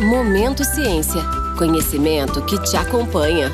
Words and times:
Momento 0.00 0.64
Ciência. 0.64 1.20
Conhecimento 1.58 2.42
que 2.46 2.58
te 2.62 2.74
acompanha. 2.74 3.50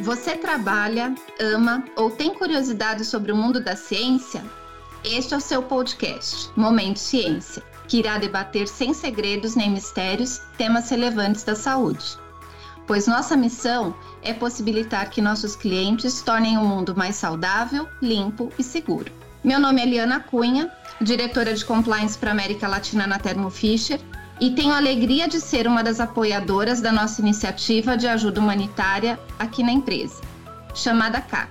Você 0.00 0.36
trabalha, 0.36 1.12
ama 1.40 1.84
ou 1.96 2.12
tem 2.12 2.32
curiosidade 2.32 3.04
sobre 3.04 3.32
o 3.32 3.36
mundo 3.36 3.58
da 3.60 3.74
ciência? 3.74 4.44
Este 5.02 5.34
é 5.34 5.36
o 5.36 5.40
seu 5.40 5.60
podcast, 5.60 6.52
Momento 6.54 7.00
Ciência, 7.00 7.64
que 7.88 7.98
irá 7.98 8.16
debater 8.16 8.68
sem 8.68 8.94
segredos 8.94 9.56
nem 9.56 9.72
mistérios 9.72 10.40
temas 10.56 10.88
relevantes 10.88 11.42
da 11.42 11.56
saúde 11.56 12.23
pois 12.86 13.06
nossa 13.06 13.36
missão 13.36 13.94
é 14.22 14.32
possibilitar 14.32 15.08
que 15.10 15.22
nossos 15.22 15.56
clientes 15.56 16.22
tornem 16.22 16.58
o 16.58 16.64
mundo 16.64 16.94
mais 16.96 17.16
saudável, 17.16 17.88
limpo 18.00 18.52
e 18.58 18.62
seguro. 18.62 19.10
Meu 19.42 19.60
nome 19.60 19.82
é 19.82 19.86
Liana 19.86 20.20
Cunha, 20.20 20.70
diretora 21.00 21.54
de 21.54 21.64
compliance 21.64 22.16
para 22.16 22.30
América 22.30 22.68
Latina 22.68 23.06
na 23.06 23.18
Thermo 23.18 23.50
Fisher, 23.50 24.00
e 24.40 24.50
tenho 24.50 24.72
a 24.72 24.78
alegria 24.78 25.28
de 25.28 25.40
ser 25.40 25.66
uma 25.66 25.82
das 25.82 26.00
apoiadoras 26.00 26.80
da 26.80 26.90
nossa 26.90 27.20
iniciativa 27.20 27.96
de 27.96 28.08
ajuda 28.08 28.40
humanitária 28.40 29.18
aqui 29.38 29.62
na 29.62 29.72
empresa, 29.72 30.20
chamada 30.74 31.20
CAC. 31.20 31.50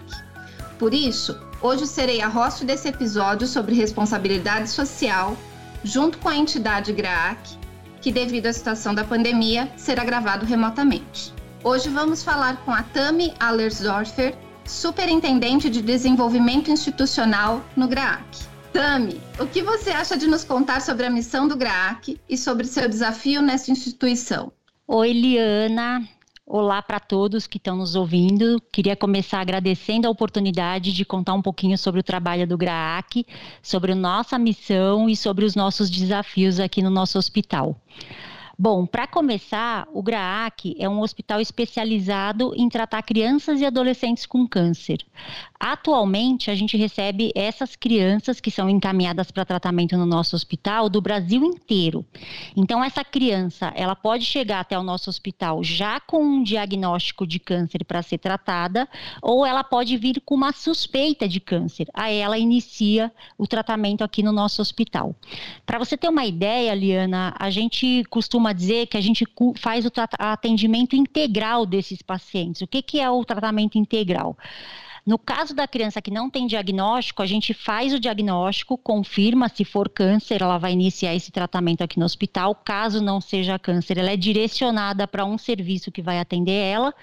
Por 0.78 0.94
isso, 0.94 1.40
hoje 1.62 1.88
serei 1.88 2.22
a 2.22 2.28
host 2.28 2.66
desse 2.66 2.90
episódio 2.90 3.48
sobre 3.48 3.76
responsabilidade 3.76 4.70
social, 4.70 5.38
junto 5.84 6.18
com 6.18 6.28
a 6.28 6.36
entidade 6.36 6.92
GRAAC 6.92 7.64
que, 8.04 8.12
devido 8.12 8.48
à 8.48 8.54
situação 8.54 8.94
da 8.94 9.06
pandemia, 9.06 9.72
será 9.78 10.04
gravado 10.04 10.46
remotamente. 10.46 11.33
Hoje 11.66 11.88
vamos 11.88 12.22
falar 12.22 12.58
com 12.66 12.72
a 12.72 12.84
Tami 12.84 13.34
Allersdorfer, 13.40 14.36
Superintendente 14.66 15.70
de 15.70 15.82
Desenvolvimento 15.82 16.70
Institucional 16.70 17.64
no 17.74 17.88
GRAAC. 17.88 18.26
Tami, 18.74 19.22
o 19.40 19.48
que 19.48 19.64
você 19.64 19.92
acha 19.92 20.18
de 20.18 20.28
nos 20.28 20.44
contar 20.44 20.82
sobre 20.82 21.06
a 21.06 21.10
missão 21.10 21.48
do 21.48 21.56
GRAAC 21.56 22.20
e 22.28 22.38
sobre 22.38 22.68
seu 22.68 22.90
desafio 22.90 23.42
nessa 23.42 23.72
instituição? 23.72 24.52
Oi, 24.86 25.14
Liana. 25.14 26.06
Olá 26.46 26.82
para 26.82 27.00
todos 27.00 27.48
que 27.48 27.56
estão 27.56 27.78
nos 27.78 27.96
ouvindo. 27.96 28.62
Queria 28.70 28.98
começar 28.98 29.40
agradecendo 29.40 30.06
a 30.06 30.12
oportunidade 30.12 30.92
de 30.92 31.06
contar 31.06 31.34
um 31.34 31.42
pouquinho 31.42 31.78
sobre 31.78 32.02
o 32.02 32.04
trabalho 32.04 32.46
do 32.46 32.58
GRAAC, 32.58 33.26
sobre 33.62 33.96
nossa 33.96 34.38
missão 34.38 35.10
e 35.10 35.16
sobre 35.16 35.46
os 35.46 35.56
nossos 35.56 35.90
desafios 35.90 36.60
aqui 36.60 36.82
no 36.82 36.90
nosso 36.90 37.18
hospital. 37.18 37.80
Bom, 38.58 38.86
para 38.86 39.08
começar, 39.08 39.88
o 39.92 40.04
GRAAC 40.04 40.76
é 40.78 40.88
um 40.88 41.02
hospital 41.02 41.42
especializado 41.42 42.54
em 42.56 42.70
tratar 42.70 43.02
crianças 43.02 43.60
e 43.60 43.66
adolescentes 43.66 44.28
com 44.28 44.48
câncer. 44.48 45.00
Atualmente, 45.60 46.52
a 46.52 46.56
gente 46.56 46.78
recebe 46.78 47.32
essas 47.34 47.76
crianças 47.76 48.40
que 48.40 48.52
são 48.52 48.70
encaminhadas 48.70 49.32
para 49.32 49.44
tratamento 49.44 49.98
no 49.98 50.06
nosso 50.06 50.36
hospital 50.36 50.88
do 50.88 51.02
Brasil 51.02 51.44
inteiro. 51.44 52.06
Então, 52.56 52.84
essa 52.84 53.04
criança, 53.04 53.74
ela 53.76 53.96
pode 53.96 54.24
chegar 54.24 54.60
até 54.60 54.78
o 54.78 54.84
nosso 54.84 55.10
hospital 55.10 55.64
já 55.64 56.00
com 56.00 56.24
um 56.24 56.44
diagnóstico 56.44 57.26
de 57.26 57.40
câncer 57.40 57.84
para 57.84 58.04
ser 58.04 58.20
tratada, 58.20 58.88
ou 59.20 59.44
ela 59.44 59.64
pode 59.64 59.98
vir 59.98 60.22
com 60.24 60.36
uma 60.36 60.52
suspeita 60.52 61.28
de 61.28 61.40
câncer. 61.40 61.88
Aí 61.92 62.18
ela 62.18 62.38
inicia 62.38 63.12
o 63.36 63.48
tratamento 63.48 64.04
aqui 64.04 64.22
no 64.22 64.32
nosso 64.32 64.62
hospital. 64.62 65.16
Para 65.66 65.80
você 65.80 65.98
ter 65.98 66.10
uma 66.10 66.26
ideia, 66.26 66.76
Liana, 66.76 67.34
a 67.40 67.50
gente 67.50 68.04
costuma 68.10 68.53
dizer 68.54 68.88
que 68.88 68.98
a 68.98 69.02
gente 69.02 69.26
faz 69.58 69.86
o 69.86 69.92
atendimento 70.20 70.96
integral 70.96 71.66
desses 71.66 72.02
pacientes. 72.02 72.62
O 72.62 72.68
que, 72.68 72.82
que 72.82 73.00
é 73.00 73.10
o 73.10 73.26
tratamento 73.26 73.78
integral? 73.78 74.38
No 75.06 75.20
caso 75.20 75.54
da 75.54 75.68
criança 75.68 76.02
que 76.02 76.10
não 76.10 76.30
tem 76.30 76.48
diagnóstico, 76.48 77.22
a 77.22 77.26
gente 77.26 77.54
faz 77.54 77.94
o 77.94 78.00
diagnóstico, 78.00 78.78
confirma 78.78 79.50
se 79.50 79.66
for 79.66 79.90
câncer, 79.90 80.42
ela 80.42 80.58
vai 80.58 80.72
iniciar 80.72 81.14
esse 81.14 81.30
tratamento 81.30 81.84
aqui 81.84 82.00
no 82.00 82.06
hospital. 82.06 82.56
Caso 82.56 83.02
não 83.02 83.20
seja 83.20 83.60
câncer, 83.60 83.98
ela 83.98 84.12
é 84.12 84.16
direcionada 84.16 85.06
para 85.06 85.26
um 85.26 85.38
serviço 85.38 85.92
que 85.92 86.02
vai 86.02 86.20
atender 86.20 86.54
ela. 86.54 86.94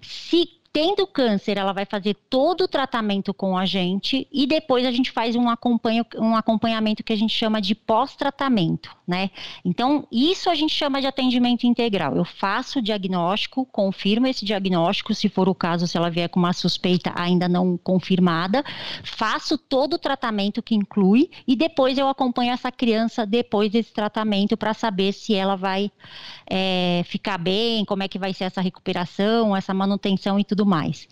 Se 0.00 0.57
tendo 0.72 1.06
câncer, 1.06 1.56
ela 1.56 1.72
vai 1.72 1.84
fazer 1.84 2.14
todo 2.28 2.62
o 2.62 2.68
tratamento 2.68 3.32
com 3.32 3.56
a 3.56 3.64
gente 3.64 4.28
e 4.30 4.46
depois 4.46 4.84
a 4.84 4.90
gente 4.90 5.10
faz 5.10 5.34
um, 5.34 5.48
acompanho, 5.48 6.04
um 6.16 6.36
acompanhamento 6.36 7.02
que 7.02 7.12
a 7.12 7.16
gente 7.16 7.34
chama 7.34 7.60
de 7.60 7.74
pós-tratamento, 7.74 8.94
né? 9.06 9.30
Então, 9.64 10.06
isso 10.12 10.50
a 10.50 10.54
gente 10.54 10.72
chama 10.72 11.00
de 11.00 11.06
atendimento 11.06 11.64
integral. 11.64 12.14
Eu 12.14 12.24
faço 12.24 12.78
o 12.78 12.82
diagnóstico, 12.82 13.66
confirmo 13.66 14.26
esse 14.26 14.44
diagnóstico, 14.44 15.14
se 15.14 15.28
for 15.28 15.48
o 15.48 15.54
caso, 15.54 15.86
se 15.86 15.96
ela 15.96 16.10
vier 16.10 16.28
com 16.28 16.38
uma 16.38 16.52
suspeita 16.52 17.12
ainda 17.16 17.48
não 17.48 17.76
confirmada, 17.76 18.64
faço 19.02 19.56
todo 19.56 19.94
o 19.94 19.98
tratamento 19.98 20.62
que 20.62 20.74
inclui 20.74 21.30
e 21.46 21.56
depois 21.56 21.98
eu 21.98 22.08
acompanho 22.08 22.52
essa 22.52 22.70
criança 22.70 23.26
depois 23.26 23.70
desse 23.70 23.92
tratamento 23.92 24.56
para 24.56 24.74
saber 24.74 25.12
se 25.12 25.34
ela 25.34 25.56
vai 25.56 25.90
é, 26.48 27.02
ficar 27.06 27.38
bem, 27.38 27.84
como 27.84 28.02
é 28.02 28.08
que 28.08 28.18
vai 28.18 28.32
ser 28.32 28.44
essa 28.44 28.60
recuperação, 28.60 29.56
essa 29.56 29.74
manutenção 29.74 30.38
e 30.38 30.44
tudo 30.44 30.57
mais. 30.66 31.08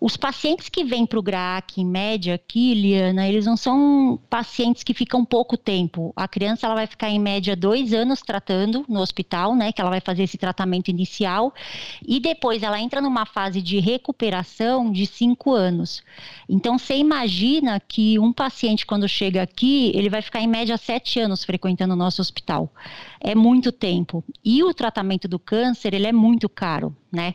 Os 0.00 0.16
pacientes 0.16 0.70
que 0.70 0.82
vêm 0.82 1.04
para 1.04 1.18
o 1.18 1.22
GRAAC, 1.22 1.78
em 1.78 1.84
média, 1.84 2.34
aqui, 2.34 2.72
Liana, 2.72 3.28
eles 3.28 3.44
não 3.44 3.54
são 3.54 4.18
pacientes 4.30 4.82
que 4.82 4.94
ficam 4.94 5.26
pouco 5.26 5.58
tempo. 5.58 6.10
A 6.16 6.26
criança 6.26 6.64
ela 6.64 6.74
vai 6.74 6.86
ficar, 6.86 7.10
em 7.10 7.18
média, 7.18 7.54
dois 7.54 7.92
anos 7.92 8.22
tratando 8.22 8.82
no 8.88 8.98
hospital, 9.00 9.54
né? 9.54 9.72
Que 9.72 9.80
ela 9.82 9.90
vai 9.90 10.00
fazer 10.00 10.22
esse 10.22 10.38
tratamento 10.38 10.88
inicial. 10.88 11.52
E 12.00 12.18
depois 12.18 12.62
ela 12.62 12.80
entra 12.80 13.02
numa 13.02 13.26
fase 13.26 13.60
de 13.60 13.78
recuperação 13.78 14.90
de 14.90 15.04
cinco 15.04 15.52
anos. 15.52 16.02
Então, 16.48 16.78
você 16.78 16.96
imagina 16.96 17.78
que 17.78 18.18
um 18.18 18.32
paciente, 18.32 18.86
quando 18.86 19.06
chega 19.06 19.42
aqui, 19.42 19.92
ele 19.94 20.08
vai 20.08 20.22
ficar, 20.22 20.40
em 20.40 20.48
média, 20.48 20.78
sete 20.78 21.20
anos 21.20 21.44
frequentando 21.44 21.92
o 21.92 21.96
nosso 21.96 22.22
hospital. 22.22 22.72
É 23.20 23.34
muito 23.34 23.70
tempo. 23.70 24.24
E 24.44 24.62
o 24.64 24.72
tratamento 24.72 25.28
do 25.28 25.38
câncer, 25.38 25.92
ele 25.94 26.06
é 26.06 26.12
muito 26.12 26.48
caro 26.48 26.96
né? 27.12 27.34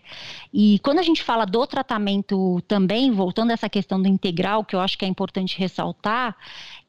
E 0.53 0.79
quando 0.79 0.99
a 0.99 1.03
gente 1.03 1.21
fala 1.21 1.45
do 1.45 1.67
tratamento 1.67 2.61
também, 2.67 3.11
voltando 3.11 3.51
a 3.51 3.53
essa 3.53 3.69
questão 3.69 4.01
do 4.01 4.07
integral, 4.07 4.63
que 4.63 4.75
eu 4.75 4.79
acho 4.79 4.97
que 4.97 5.03
é 5.03 5.07
importante 5.07 5.57
ressaltar, 5.59 6.35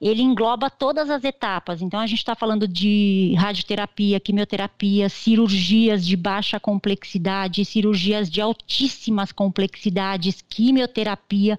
ele 0.00 0.22
engloba 0.22 0.70
todas 0.70 1.10
as 1.10 1.24
etapas. 1.24 1.82
Então, 1.82 1.98
a 1.98 2.06
gente 2.06 2.18
está 2.18 2.34
falando 2.34 2.68
de 2.68 3.34
radioterapia, 3.36 4.20
quimioterapia, 4.20 5.08
cirurgias 5.08 6.06
de 6.06 6.16
baixa 6.16 6.60
complexidade, 6.60 7.64
cirurgias 7.64 8.30
de 8.30 8.40
altíssimas 8.40 9.32
complexidades, 9.32 10.42
quimioterapia, 10.42 11.58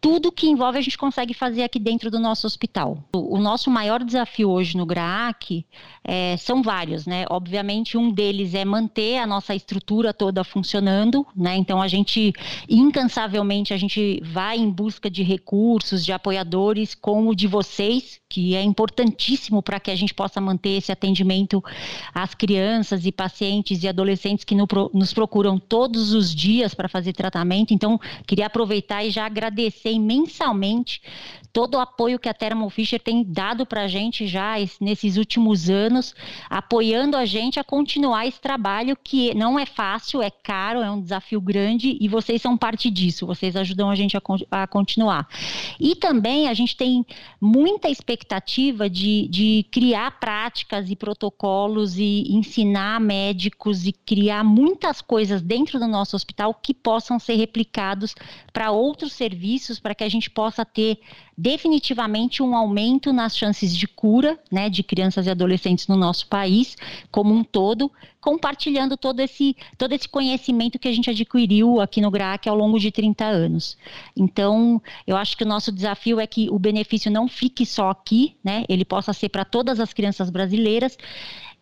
tudo 0.00 0.32
que 0.32 0.48
envolve 0.48 0.78
a 0.78 0.80
gente 0.82 0.98
consegue 0.98 1.34
fazer 1.34 1.62
aqui 1.62 1.78
dentro 1.78 2.10
do 2.10 2.18
nosso 2.18 2.46
hospital. 2.46 2.98
O, 3.12 3.38
nosso 3.38 3.70
maior 3.70 4.02
desafio 4.02 4.50
hoje 4.50 4.76
no 4.76 4.86
GRAAC 4.86 5.66
é, 6.04 6.36
são 6.36 6.62
vários, 6.66 7.06
né? 7.06 7.24
Obviamente, 7.30 7.96
um 7.96 8.10
deles 8.10 8.52
é 8.52 8.64
manter 8.64 9.18
a 9.18 9.26
nossa 9.26 9.54
estrutura 9.54 10.12
toda 10.12 10.42
funcionando, 10.42 11.24
né? 11.34 11.54
Então, 11.56 11.80
a 11.80 11.86
gente, 11.86 12.32
incansavelmente, 12.68 13.72
a 13.72 13.76
gente 13.76 14.20
vai 14.24 14.58
em 14.58 14.68
busca 14.68 15.08
de 15.08 15.22
recursos, 15.22 16.04
de 16.04 16.12
apoiadores, 16.12 16.92
como 16.92 17.30
o 17.30 17.36
de 17.36 17.46
vocês, 17.46 18.20
que 18.28 18.56
é 18.56 18.62
importantíssimo 18.62 19.62
para 19.62 19.78
que 19.78 19.92
a 19.92 19.94
gente 19.94 20.12
possa 20.12 20.40
manter 20.40 20.70
esse 20.70 20.90
atendimento 20.90 21.62
às 22.12 22.34
crianças 22.34 23.06
e 23.06 23.12
pacientes 23.12 23.84
e 23.84 23.88
adolescentes 23.88 24.44
que 24.44 24.56
no, 24.56 24.66
nos 24.92 25.14
procuram 25.14 25.60
todos 25.60 26.12
os 26.12 26.34
dias 26.34 26.74
para 26.74 26.88
fazer 26.88 27.12
tratamento. 27.12 27.72
Então, 27.72 28.00
queria 28.26 28.46
aproveitar 28.46 29.04
e 29.04 29.10
já 29.10 29.24
agradecer 29.24 29.92
imensamente 29.92 31.00
todo 31.52 31.76
o 31.76 31.80
apoio 31.80 32.18
que 32.18 32.28
a 32.28 32.34
Thermo 32.34 32.68
Fisher 32.68 33.00
tem 33.00 33.24
dado 33.24 33.64
para 33.64 33.84
a 33.84 33.88
gente 33.88 34.26
já 34.26 34.56
nesses 34.78 35.16
últimos 35.16 35.70
anos, 35.70 36.14
apoiando 36.56 37.18
a 37.18 37.26
gente 37.26 37.60
a 37.60 37.64
continuar 37.64 38.26
esse 38.26 38.40
trabalho 38.40 38.96
que 38.96 39.34
não 39.34 39.58
é 39.58 39.66
fácil, 39.66 40.22
é 40.22 40.30
caro, 40.30 40.80
é 40.80 40.90
um 40.90 41.02
desafio 41.02 41.38
grande 41.38 41.98
e 42.00 42.08
vocês 42.08 42.40
são 42.40 42.56
parte 42.56 42.90
disso, 42.90 43.26
vocês 43.26 43.54
ajudam 43.54 43.90
a 43.90 43.94
gente 43.94 44.16
a, 44.16 44.22
a 44.50 44.66
continuar. 44.66 45.28
E 45.78 45.94
também 45.94 46.48
a 46.48 46.54
gente 46.54 46.74
tem 46.74 47.04
muita 47.38 47.90
expectativa 47.90 48.88
de, 48.88 49.28
de 49.28 49.66
criar 49.70 50.18
práticas 50.18 50.90
e 50.90 50.96
protocolos 50.96 51.98
e 51.98 52.24
ensinar 52.30 53.00
médicos 53.00 53.86
e 53.86 53.92
criar 53.92 54.42
muitas 54.42 55.02
coisas 55.02 55.42
dentro 55.42 55.78
do 55.78 55.86
nosso 55.86 56.16
hospital 56.16 56.54
que 56.54 56.72
possam 56.72 57.18
ser 57.18 57.34
replicados 57.34 58.14
para 58.50 58.70
outros 58.70 59.12
serviços, 59.12 59.78
para 59.78 59.94
que 59.94 60.04
a 60.04 60.08
gente 60.08 60.30
possa 60.30 60.64
ter 60.64 61.00
definitivamente 61.36 62.42
um 62.42 62.56
aumento 62.56 63.12
nas 63.12 63.36
chances 63.36 63.76
de 63.76 63.86
cura, 63.86 64.38
né, 64.50 64.70
de 64.70 64.82
crianças 64.82 65.26
e 65.26 65.30
adolescentes 65.30 65.86
no 65.86 65.96
nosso 65.96 66.26
país 66.28 66.45
como 67.10 67.34
um 67.34 67.44
todo, 67.44 67.90
compartilhando 68.20 68.96
todo 68.96 69.20
esse, 69.20 69.56
todo 69.78 69.92
esse 69.92 70.08
conhecimento 70.08 70.78
que 70.78 70.88
a 70.88 70.92
gente 70.92 71.10
adquiriu 71.10 71.80
aqui 71.80 72.00
no 72.00 72.10
GRAAC 72.10 72.48
ao 72.48 72.56
longo 72.56 72.78
de 72.78 72.90
30 72.90 73.24
anos. 73.24 73.76
Então, 74.16 74.82
eu 75.06 75.16
acho 75.16 75.36
que 75.36 75.44
o 75.44 75.48
nosso 75.48 75.70
desafio 75.70 76.18
é 76.18 76.26
que 76.26 76.48
o 76.50 76.58
benefício 76.58 77.10
não 77.10 77.28
fique 77.28 77.64
só 77.64 77.90
aqui, 77.90 78.36
né, 78.42 78.64
ele 78.68 78.84
possa 78.84 79.12
ser 79.12 79.28
para 79.28 79.44
todas 79.44 79.80
as 79.80 79.92
crianças 79.92 80.30
brasileiras 80.30 80.96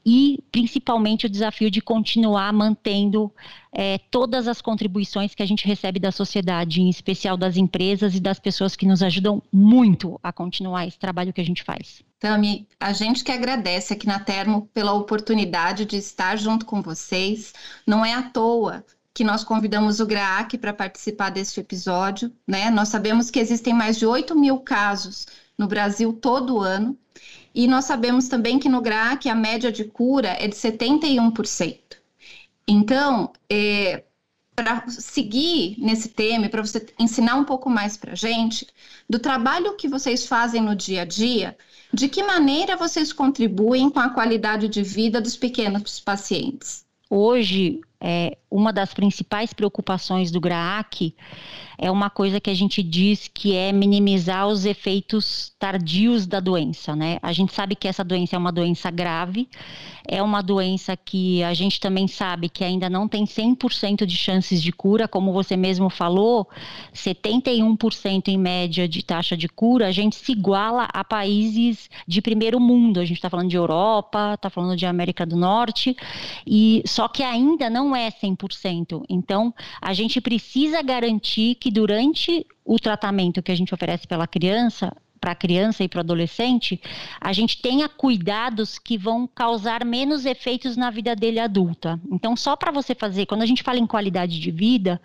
e 0.06 0.42
principalmente 0.52 1.26
o 1.26 1.30
desafio 1.30 1.70
de 1.70 1.80
continuar 1.80 2.52
mantendo 2.52 3.32
é, 3.72 3.98
todas 4.10 4.46
as 4.46 4.60
contribuições 4.60 5.34
que 5.34 5.42
a 5.42 5.46
gente 5.46 5.66
recebe 5.66 5.98
da 5.98 6.12
sociedade, 6.12 6.82
em 6.82 6.90
especial 6.90 7.36
das 7.36 7.56
empresas 7.56 8.14
e 8.14 8.20
das 8.20 8.38
pessoas 8.38 8.76
que 8.76 8.86
nos 8.86 9.02
ajudam 9.02 9.42
muito 9.50 10.20
a 10.22 10.32
continuar 10.32 10.86
esse 10.86 10.98
trabalho 10.98 11.32
que 11.32 11.40
a 11.40 11.44
gente 11.44 11.62
faz. 11.62 12.02
Tami, 12.24 12.66
a 12.80 12.90
gente 12.94 13.22
que 13.22 13.30
agradece 13.30 13.92
aqui 13.92 14.06
na 14.06 14.18
Termo 14.18 14.66
pela 14.72 14.94
oportunidade 14.94 15.84
de 15.84 15.98
estar 15.98 16.38
junto 16.38 16.64
com 16.64 16.80
vocês. 16.80 17.52
Não 17.86 18.02
é 18.02 18.14
à 18.14 18.22
toa 18.22 18.82
que 19.12 19.22
nós 19.22 19.44
convidamos 19.44 20.00
o 20.00 20.06
GRAAC 20.06 20.56
para 20.56 20.72
participar 20.72 21.28
deste 21.28 21.60
episódio. 21.60 22.32
Né? 22.48 22.70
Nós 22.70 22.88
sabemos 22.88 23.30
que 23.30 23.38
existem 23.38 23.74
mais 23.74 23.98
de 23.98 24.06
8 24.06 24.34
mil 24.34 24.58
casos 24.60 25.26
no 25.58 25.66
Brasil 25.66 26.14
todo 26.14 26.60
ano, 26.60 26.98
e 27.54 27.68
nós 27.68 27.84
sabemos 27.84 28.26
também 28.26 28.58
que 28.58 28.70
no 28.70 28.80
GRAAC 28.80 29.28
a 29.28 29.34
média 29.34 29.70
de 29.70 29.84
cura 29.84 30.28
é 30.40 30.48
de 30.48 30.56
71%. 30.56 31.78
Então, 32.66 33.34
é, 33.52 34.02
para 34.54 34.88
seguir 34.88 35.76
nesse 35.78 36.08
tema, 36.08 36.48
para 36.48 36.62
você 36.62 36.86
ensinar 36.98 37.36
um 37.36 37.44
pouco 37.44 37.68
mais 37.68 37.96
para 37.96 38.12
a 38.12 38.16
gente, 38.16 38.66
do 39.08 39.18
trabalho 39.18 39.76
que 39.76 39.88
vocês 39.88 40.26
fazem 40.26 40.62
no 40.62 40.74
dia 40.76 41.02
a 41.02 41.04
dia, 41.04 41.56
de 41.92 42.08
que 42.08 42.22
maneira 42.22 42.76
vocês 42.76 43.12
contribuem 43.12 43.90
com 43.90 44.00
a 44.00 44.10
qualidade 44.10 44.68
de 44.68 44.82
vida 44.82 45.20
dos 45.20 45.36
pequenos 45.36 46.00
pacientes? 46.00 46.84
Hoje, 47.10 47.80
é, 48.00 48.36
uma 48.54 48.72
das 48.72 48.94
principais 48.94 49.52
preocupações 49.52 50.30
do 50.30 50.40
GRAAC 50.40 51.12
é 51.76 51.90
uma 51.90 52.08
coisa 52.08 52.40
que 52.40 52.50
a 52.50 52.54
gente 52.54 52.84
diz 52.84 53.26
que 53.26 53.56
é 53.56 53.72
minimizar 53.72 54.46
os 54.46 54.64
efeitos 54.64 55.52
tardios 55.58 56.24
da 56.24 56.38
doença, 56.38 56.94
né? 56.94 57.18
A 57.20 57.32
gente 57.32 57.52
sabe 57.52 57.74
que 57.74 57.88
essa 57.88 58.04
doença 58.04 58.36
é 58.36 58.38
uma 58.38 58.52
doença 58.52 58.92
grave, 58.92 59.48
é 60.06 60.22
uma 60.22 60.40
doença 60.40 60.96
que 60.96 61.42
a 61.42 61.52
gente 61.52 61.80
também 61.80 62.06
sabe 62.06 62.48
que 62.48 62.62
ainda 62.62 62.88
não 62.88 63.08
tem 63.08 63.24
100% 63.24 64.06
de 64.06 64.16
chances 64.16 64.62
de 64.62 64.70
cura, 64.70 65.08
como 65.08 65.32
você 65.32 65.56
mesmo 65.56 65.90
falou, 65.90 66.48
71% 66.94 68.28
em 68.28 68.38
média 68.38 68.86
de 68.86 69.02
taxa 69.02 69.36
de 69.36 69.48
cura, 69.48 69.88
a 69.88 69.92
gente 69.92 70.14
se 70.14 70.30
iguala 70.30 70.86
a 70.92 71.02
países 71.02 71.90
de 72.06 72.22
primeiro 72.22 72.60
mundo, 72.60 73.00
a 73.00 73.04
gente 73.04 73.16
está 73.16 73.28
falando 73.28 73.50
de 73.50 73.56
Europa, 73.56 74.34
está 74.34 74.48
falando 74.48 74.76
de 74.76 74.86
América 74.86 75.26
do 75.26 75.36
Norte, 75.36 75.96
e 76.46 76.84
só 76.86 77.08
que 77.08 77.24
ainda 77.24 77.68
não 77.68 77.96
é 77.96 78.10
100%. 78.12 78.43
Então, 79.08 79.54
a 79.80 79.92
gente 79.92 80.20
precisa 80.20 80.82
garantir 80.82 81.54
que 81.56 81.70
durante 81.70 82.46
o 82.64 82.78
tratamento 82.78 83.42
que 83.42 83.52
a 83.52 83.56
gente 83.56 83.72
oferece 83.72 84.06
pela 84.06 84.26
criança, 84.26 84.94
para 85.24 85.32
a 85.32 85.34
criança 85.34 85.82
e 85.82 85.88
para 85.88 85.96
o 85.96 86.00
adolescente, 86.00 86.78
a 87.18 87.32
gente 87.32 87.62
tenha 87.62 87.88
cuidados 87.88 88.78
que 88.78 88.98
vão 88.98 89.26
causar 89.26 89.82
menos 89.82 90.26
efeitos 90.26 90.76
na 90.76 90.90
vida 90.90 91.16
dele 91.16 91.40
adulta. 91.40 91.98
Então, 92.12 92.36
só 92.36 92.54
para 92.54 92.70
você 92.70 92.94
fazer, 92.94 93.24
quando 93.24 93.40
a 93.40 93.46
gente 93.46 93.62
fala 93.62 93.78
em 93.78 93.86
qualidade 93.86 94.38
de 94.38 94.50
vida, 94.50 95.00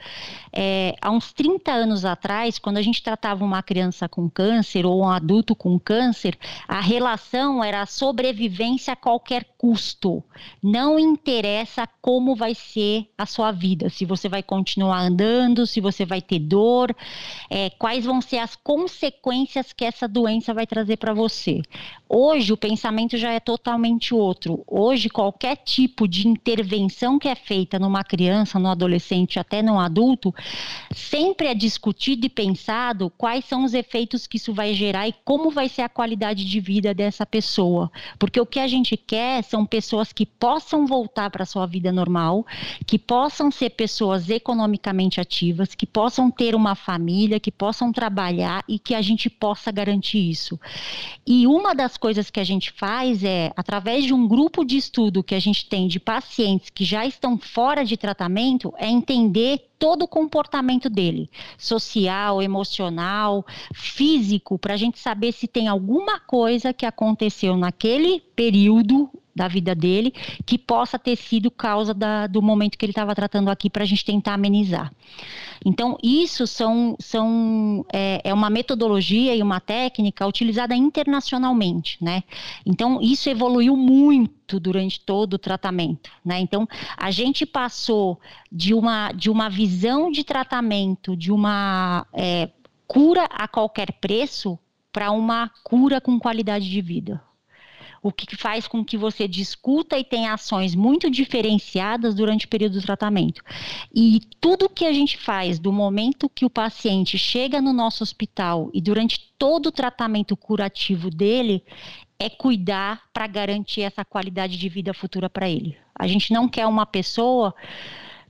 é, 0.51 0.93
há 1.01 1.09
uns 1.09 1.31
30 1.31 1.71
anos 1.71 2.03
atrás, 2.03 2.59
quando 2.59 2.75
a 2.75 2.81
gente 2.81 3.01
tratava 3.01 3.45
uma 3.45 3.63
criança 3.63 4.09
com 4.09 4.29
câncer 4.29 4.85
ou 4.85 5.03
um 5.03 5.09
adulto 5.09 5.55
com 5.55 5.79
câncer, 5.79 6.37
a 6.67 6.81
relação 6.81 7.63
era 7.63 7.85
sobrevivência 7.85 8.91
a 8.91 8.97
qualquer 8.97 9.45
custo. 9.57 10.21
Não 10.61 10.99
interessa 10.99 11.87
como 12.01 12.35
vai 12.35 12.53
ser 12.53 13.07
a 13.17 13.25
sua 13.25 13.53
vida, 13.53 13.89
se 13.89 14.03
você 14.03 14.27
vai 14.27 14.43
continuar 14.43 14.99
andando, 14.99 15.65
se 15.65 15.79
você 15.79 16.05
vai 16.05 16.21
ter 16.21 16.39
dor, 16.39 16.93
é, 17.49 17.69
quais 17.69 18.03
vão 18.03 18.19
ser 18.19 18.39
as 18.39 18.57
consequências 18.57 19.71
que 19.71 19.85
essa 19.85 20.08
doença 20.09 20.53
vai 20.53 20.67
trazer 20.67 20.97
para 20.97 21.13
você. 21.13 21.61
Hoje 22.09 22.51
o 22.51 22.57
pensamento 22.57 23.15
já 23.17 23.31
é 23.31 23.39
totalmente 23.39 24.15
outro. 24.15 24.63
Hoje 24.67 25.09
qualquer 25.09 25.57
tipo 25.57 26.07
de 26.07 26.27
intervenção 26.27 27.19
que 27.19 27.27
é 27.27 27.35
feita 27.35 27.77
numa 27.77 28.03
criança, 28.03 28.57
no 28.57 28.67
adolescente, 28.67 29.39
até 29.39 29.61
no 29.61 29.79
adulto, 29.79 30.33
sempre 30.91 31.47
é 31.47 31.53
discutido 31.53 32.25
e 32.25 32.29
pensado 32.29 33.13
quais 33.15 33.45
são 33.45 33.63
os 33.63 33.75
efeitos 33.75 34.25
que 34.25 34.37
isso 34.37 34.51
vai 34.53 34.73
gerar 34.73 35.07
e 35.07 35.13
como 35.23 35.51
vai 35.51 35.69
ser 35.69 35.83
a 35.83 35.89
qualidade 35.89 36.45
de 36.45 36.59
vida 36.59 36.93
dessa 36.93 37.25
pessoa. 37.25 37.91
Porque 38.17 38.41
o 38.41 38.45
que 38.45 38.59
a 38.59 38.67
gente 38.67 38.97
quer 38.97 39.43
são 39.43 39.63
pessoas 39.65 40.11
que 40.11 40.25
possam 40.25 40.87
voltar 40.87 41.29
para 41.29 41.45
sua 41.45 41.67
vida 41.67 41.91
normal, 41.91 42.45
que 42.87 42.97
possam 42.97 43.51
ser 43.51 43.69
pessoas 43.71 44.29
economicamente 44.29 45.21
ativas, 45.21 45.75
que 45.75 45.85
possam 45.85 46.31
ter 46.31 46.55
uma 46.55 46.73
família, 46.73 47.39
que 47.39 47.51
possam 47.51 47.91
trabalhar 47.91 48.63
e 48.67 48.79
que 48.79 48.95
a 48.95 49.01
gente 49.01 49.29
possa 49.29 49.71
garantir 49.71 49.98
isso. 50.17 50.59
E 51.25 51.45
uma 51.45 51.73
das 51.73 51.97
coisas 51.97 52.29
que 52.29 52.39
a 52.39 52.43
gente 52.43 52.71
faz 52.71 53.23
é, 53.23 53.51
através 53.55 54.05
de 54.05 54.13
um 54.13 54.27
grupo 54.27 54.63
de 54.63 54.77
estudo 54.77 55.23
que 55.23 55.35
a 55.35 55.39
gente 55.39 55.67
tem 55.67 55.87
de 55.87 55.99
pacientes 55.99 56.69
que 56.69 56.85
já 56.85 57.05
estão 57.05 57.37
fora 57.37 57.83
de 57.83 57.97
tratamento, 57.97 58.73
é 58.77 58.87
entender 58.87 59.69
todo 59.77 60.03
o 60.03 60.07
comportamento 60.07 60.89
dele, 60.89 61.29
social, 61.57 62.41
emocional, 62.41 63.45
físico, 63.73 64.59
para 64.59 64.73
a 64.73 64.77
gente 64.77 64.99
saber 64.99 65.31
se 65.31 65.47
tem 65.47 65.67
alguma 65.67 66.19
coisa 66.19 66.73
que 66.73 66.85
aconteceu 66.85 67.55
naquele 67.55 68.19
período 68.35 69.09
da 69.39 69.47
vida 69.47 69.73
dele 69.73 70.13
que 70.45 70.57
possa 70.57 70.99
ter 70.99 71.15
sido 71.15 71.49
causa 71.49 71.93
da, 71.93 72.27
do 72.27 72.41
momento 72.41 72.77
que 72.77 72.85
ele 72.85 72.91
estava 72.91 73.15
tratando 73.15 73.49
aqui 73.49 73.69
para 73.69 73.83
a 73.83 73.85
gente 73.85 74.03
tentar 74.03 74.33
amenizar. 74.33 74.93
Então, 75.65 75.97
isso 76.03 76.45
são, 76.45 76.95
são 76.99 77.85
é, 77.91 78.21
é, 78.23 78.33
uma 78.33 78.49
metodologia 78.49 79.35
e 79.35 79.41
uma 79.41 79.59
técnica 79.59 80.27
utilizada 80.27 80.75
internacionalmente, 80.75 81.97
né? 82.01 82.23
Então, 82.65 82.99
isso 83.01 83.29
evoluiu 83.29 83.75
muito 83.75 84.59
durante 84.59 85.01
todo 85.01 85.33
o 85.33 85.39
tratamento, 85.39 86.09
né? 86.23 86.39
Então, 86.39 86.67
a 86.97 87.11
gente 87.11 87.45
passou 87.45 88.19
de 88.51 88.73
uma, 88.73 89.11
de 89.11 89.29
uma 89.29 89.49
visão 89.49 90.11
de 90.11 90.23
tratamento, 90.23 91.15
de 91.15 91.31
uma 91.31 92.05
é, 92.13 92.49
cura 92.87 93.25
a 93.25 93.47
qualquer 93.47 93.93
preço, 93.93 94.57
para 94.91 95.11
uma 95.11 95.51
cura 95.63 96.01
com 96.01 96.17
qualidade 96.19 96.69
de 96.69 96.81
vida 96.81 97.21
o 98.01 98.11
que 98.11 98.35
faz 98.35 98.67
com 98.67 98.83
que 98.83 98.97
você 98.97 99.27
discuta 99.27 99.97
e 99.97 100.03
tenha 100.03 100.33
ações 100.33 100.75
muito 100.75 101.09
diferenciadas 101.09 102.15
durante 102.15 102.45
o 102.45 102.49
período 102.49 102.79
do 102.79 102.85
tratamento. 102.85 103.43
E 103.93 104.21
tudo 104.39 104.69
que 104.69 104.85
a 104.85 104.93
gente 104.93 105.17
faz 105.17 105.59
do 105.59 105.71
momento 105.71 106.29
que 106.29 106.45
o 106.45 106.49
paciente 106.49 107.17
chega 107.17 107.61
no 107.61 107.73
nosso 107.73 108.03
hospital 108.03 108.69
e 108.73 108.81
durante 108.81 109.31
todo 109.37 109.67
o 109.67 109.71
tratamento 109.71 110.35
curativo 110.35 111.09
dele 111.09 111.63
é 112.19 112.29
cuidar 112.29 113.03
para 113.13 113.27
garantir 113.27 113.81
essa 113.81 114.03
qualidade 114.03 114.57
de 114.57 114.69
vida 114.69 114.93
futura 114.93 115.29
para 115.29 115.49
ele. 115.49 115.77
A 115.97 116.05
gente 116.05 116.33
não 116.33 116.49
quer 116.49 116.65
uma 116.65 116.85
pessoa 116.85 117.55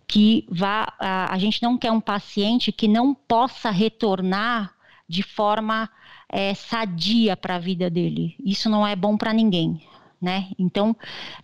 que 0.07 0.45
vá, 0.49 0.93
a, 0.99 1.33
a 1.33 1.37
gente 1.37 1.61
não 1.61 1.77
quer 1.77 1.91
um 1.91 2.01
paciente 2.01 2.71
que 2.71 2.87
não 2.87 3.13
possa 3.13 3.69
retornar 3.69 4.73
de 5.07 5.23
forma 5.23 5.89
é, 6.29 6.53
sadia 6.53 7.35
para 7.35 7.55
a 7.55 7.59
vida 7.59 7.89
dele. 7.89 8.35
Isso 8.43 8.69
não 8.69 8.85
é 8.85 8.95
bom 8.95 9.17
para 9.17 9.33
ninguém. 9.33 9.81
Né? 10.21 10.49
Então, 10.59 10.93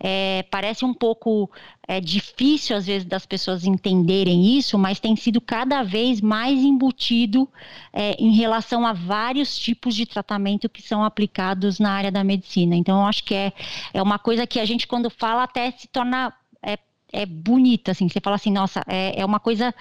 é, 0.01 0.43
parece 0.51 0.83
um 0.83 0.93
pouco 0.93 1.49
é, 1.87 2.01
difícil 2.01 2.75
às 2.75 2.85
vezes 2.85 3.07
das 3.07 3.25
pessoas 3.25 3.63
entenderem 3.63 4.57
isso, 4.57 4.77
mas 4.77 4.99
tem 4.99 5.15
sido 5.15 5.39
cada 5.39 5.81
vez 5.81 6.19
mais 6.19 6.59
embutido 6.59 7.47
é, 7.93 8.21
em 8.21 8.35
relação 8.35 8.85
a 8.85 8.91
vários 8.91 9.57
tipos 9.57 9.95
de 9.95 10.05
tratamento 10.05 10.67
que 10.67 10.81
são 10.81 11.05
aplicados 11.05 11.79
na 11.79 11.93
área 11.93 12.11
da 12.11 12.21
medicina. 12.21 12.75
Então, 12.75 12.99
eu 12.99 13.05
acho 13.05 13.23
que 13.23 13.33
é, 13.33 13.53
é 13.93 14.01
uma 14.01 14.19
coisa 14.19 14.45
que 14.45 14.59
a 14.59 14.65
gente, 14.65 14.87
quando 14.87 15.09
fala, 15.09 15.43
até 15.43 15.71
se 15.71 15.87
torna 15.87 16.33
é, 16.61 16.77
é 17.13 17.25
bonita, 17.25 17.91
assim, 17.91 18.09
você 18.09 18.19
fala 18.19 18.35
assim, 18.35 18.51
nossa, 18.51 18.83
é, 18.89 19.21
é 19.21 19.25
uma 19.25 19.39
coisa 19.39 19.73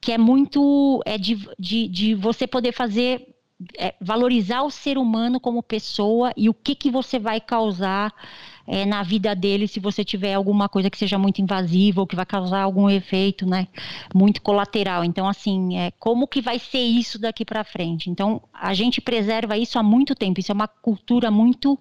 que 0.00 0.12
é 0.12 0.18
muito 0.18 1.02
é 1.04 1.18
de, 1.18 1.46
de, 1.58 1.88
de 1.88 2.14
você 2.14 2.46
poder 2.46 2.72
fazer 2.72 3.29
é, 3.76 3.94
valorizar 4.00 4.62
o 4.62 4.70
ser 4.70 4.96
humano 4.96 5.38
como 5.38 5.62
pessoa 5.62 6.32
e 6.36 6.48
o 6.48 6.54
que, 6.54 6.74
que 6.74 6.90
você 6.90 7.18
vai 7.18 7.40
causar 7.40 8.12
é, 8.66 8.86
na 8.86 9.02
vida 9.02 9.34
dele 9.34 9.66
se 9.66 9.80
você 9.80 10.04
tiver 10.04 10.34
alguma 10.34 10.68
coisa 10.68 10.88
que 10.88 10.96
seja 10.96 11.18
muito 11.18 11.42
invasiva 11.42 12.00
ou 12.00 12.06
que 12.06 12.16
vai 12.16 12.24
causar 12.24 12.62
algum 12.62 12.88
efeito, 12.88 13.44
né, 13.44 13.68
muito 14.14 14.40
colateral. 14.40 15.04
Então, 15.04 15.28
assim, 15.28 15.76
é, 15.76 15.90
como 15.98 16.28
que 16.28 16.40
vai 16.40 16.58
ser 16.58 16.80
isso 16.80 17.18
daqui 17.18 17.44
para 17.44 17.64
frente? 17.64 18.08
Então, 18.08 18.40
a 18.52 18.72
gente 18.72 19.00
preserva 19.00 19.58
isso 19.58 19.78
há 19.78 19.82
muito 19.82 20.14
tempo. 20.14 20.40
Isso 20.40 20.52
é 20.52 20.54
uma 20.54 20.68
cultura 20.68 21.30
muito 21.30 21.78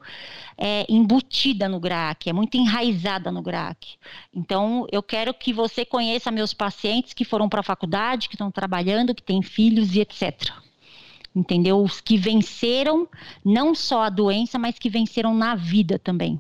é, 0.58 0.86
embutida 0.90 1.70
no 1.70 1.80
GRAC, 1.80 2.30
é 2.30 2.34
muito 2.34 2.58
enraizada 2.58 3.32
no 3.32 3.42
GRAC. 3.42 3.98
Então, 4.34 4.88
eu 4.92 5.04
quero 5.04 5.34
que 5.34 5.54
você 5.54 5.86
conheça 5.86 6.32
meus 6.32 6.54
pacientes 6.54 7.14
que 7.14 7.24
foram 7.24 7.48
para 7.48 7.62
a 7.62 7.64
faculdade, 7.64 8.28
que 8.28 8.36
estão 8.36 8.52
trabalhando, 8.52 9.16
que 9.16 9.24
têm 9.24 9.42
filhos 9.42 9.96
e 9.96 10.02
etc 10.02 10.69
entendeu? 11.36 11.82
Os 11.82 12.02
que 12.02 12.18
venceram 12.18 13.08
não 13.44 13.74
só 13.76 14.04
a 14.04 14.10
doença, 14.10 14.58
mas 14.60 14.78
que 14.80 14.90
venceram 14.90 15.34
na 15.34 15.56
vida 15.56 15.98
também. 16.00 16.40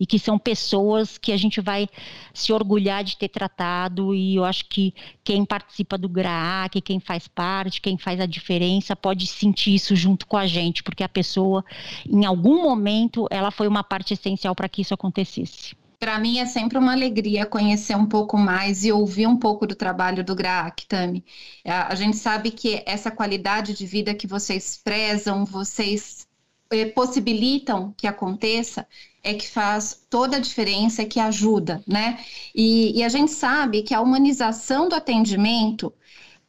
e 0.00 0.06
que 0.06 0.18
são 0.18 0.36
pessoas 0.38 1.16
que 1.16 1.30
a 1.30 1.36
gente 1.36 1.60
vai 1.60 1.88
se 2.34 2.52
orgulhar 2.52 3.04
de 3.04 3.16
ter 3.16 3.28
tratado 3.28 4.12
e 4.14 4.34
eu 4.34 4.44
acho 4.44 4.64
que 4.68 4.92
quem 5.22 5.44
participa 5.44 5.96
do 5.96 6.08
GRAAC, 6.08 6.80
quem 6.80 6.98
faz 6.98 7.28
parte, 7.28 7.80
quem 7.80 7.96
faz 7.96 8.18
a 8.20 8.26
diferença 8.26 8.96
pode 8.96 9.28
sentir 9.28 9.74
isso 9.74 9.94
junto 9.94 10.26
com 10.26 10.36
a 10.36 10.46
gente, 10.46 10.82
porque 10.82 11.04
a 11.04 11.08
pessoa 11.08 11.64
em 12.04 12.24
algum 12.24 12.62
momento 12.62 13.28
ela 13.30 13.52
foi 13.52 13.68
uma 13.68 13.84
parte 13.84 14.14
essencial 14.14 14.54
para 14.56 14.68
que 14.68 14.82
isso 14.82 14.92
acontecesse. 14.94 15.76
Para 16.02 16.18
mim 16.18 16.40
é 16.40 16.46
sempre 16.46 16.76
uma 16.76 16.90
alegria 16.90 17.46
conhecer 17.46 17.96
um 17.96 18.06
pouco 18.06 18.36
mais 18.36 18.84
e 18.84 18.90
ouvir 18.90 19.28
um 19.28 19.36
pouco 19.36 19.68
do 19.68 19.76
trabalho 19.76 20.24
do 20.24 20.34
GRAAC, 20.34 20.84
Tami. 20.88 21.24
A 21.64 21.94
gente 21.94 22.16
sabe 22.16 22.50
que 22.50 22.82
essa 22.84 23.08
qualidade 23.08 23.72
de 23.72 23.86
vida 23.86 24.12
que 24.12 24.26
vocês 24.26 24.76
prezam, 24.76 25.44
vocês 25.44 26.26
eh, 26.72 26.86
possibilitam 26.86 27.94
que 27.96 28.08
aconteça, 28.08 28.84
é 29.22 29.32
que 29.34 29.48
faz 29.48 30.04
toda 30.10 30.38
a 30.38 30.40
diferença, 30.40 31.02
é 31.02 31.06
que 31.06 31.20
ajuda, 31.20 31.80
né? 31.86 32.18
E, 32.52 32.98
e 32.98 33.04
a 33.04 33.08
gente 33.08 33.30
sabe 33.30 33.82
que 33.84 33.94
a 33.94 34.00
humanização 34.00 34.88
do 34.88 34.96
atendimento 34.96 35.94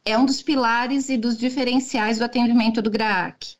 é 0.04 0.18
um 0.18 0.26
dos 0.26 0.42
pilares 0.42 1.08
e 1.08 1.16
dos 1.16 1.38
diferenciais 1.38 2.18
do 2.18 2.24
atendimento 2.24 2.82
do 2.82 2.90
GRAAC. 2.90 3.54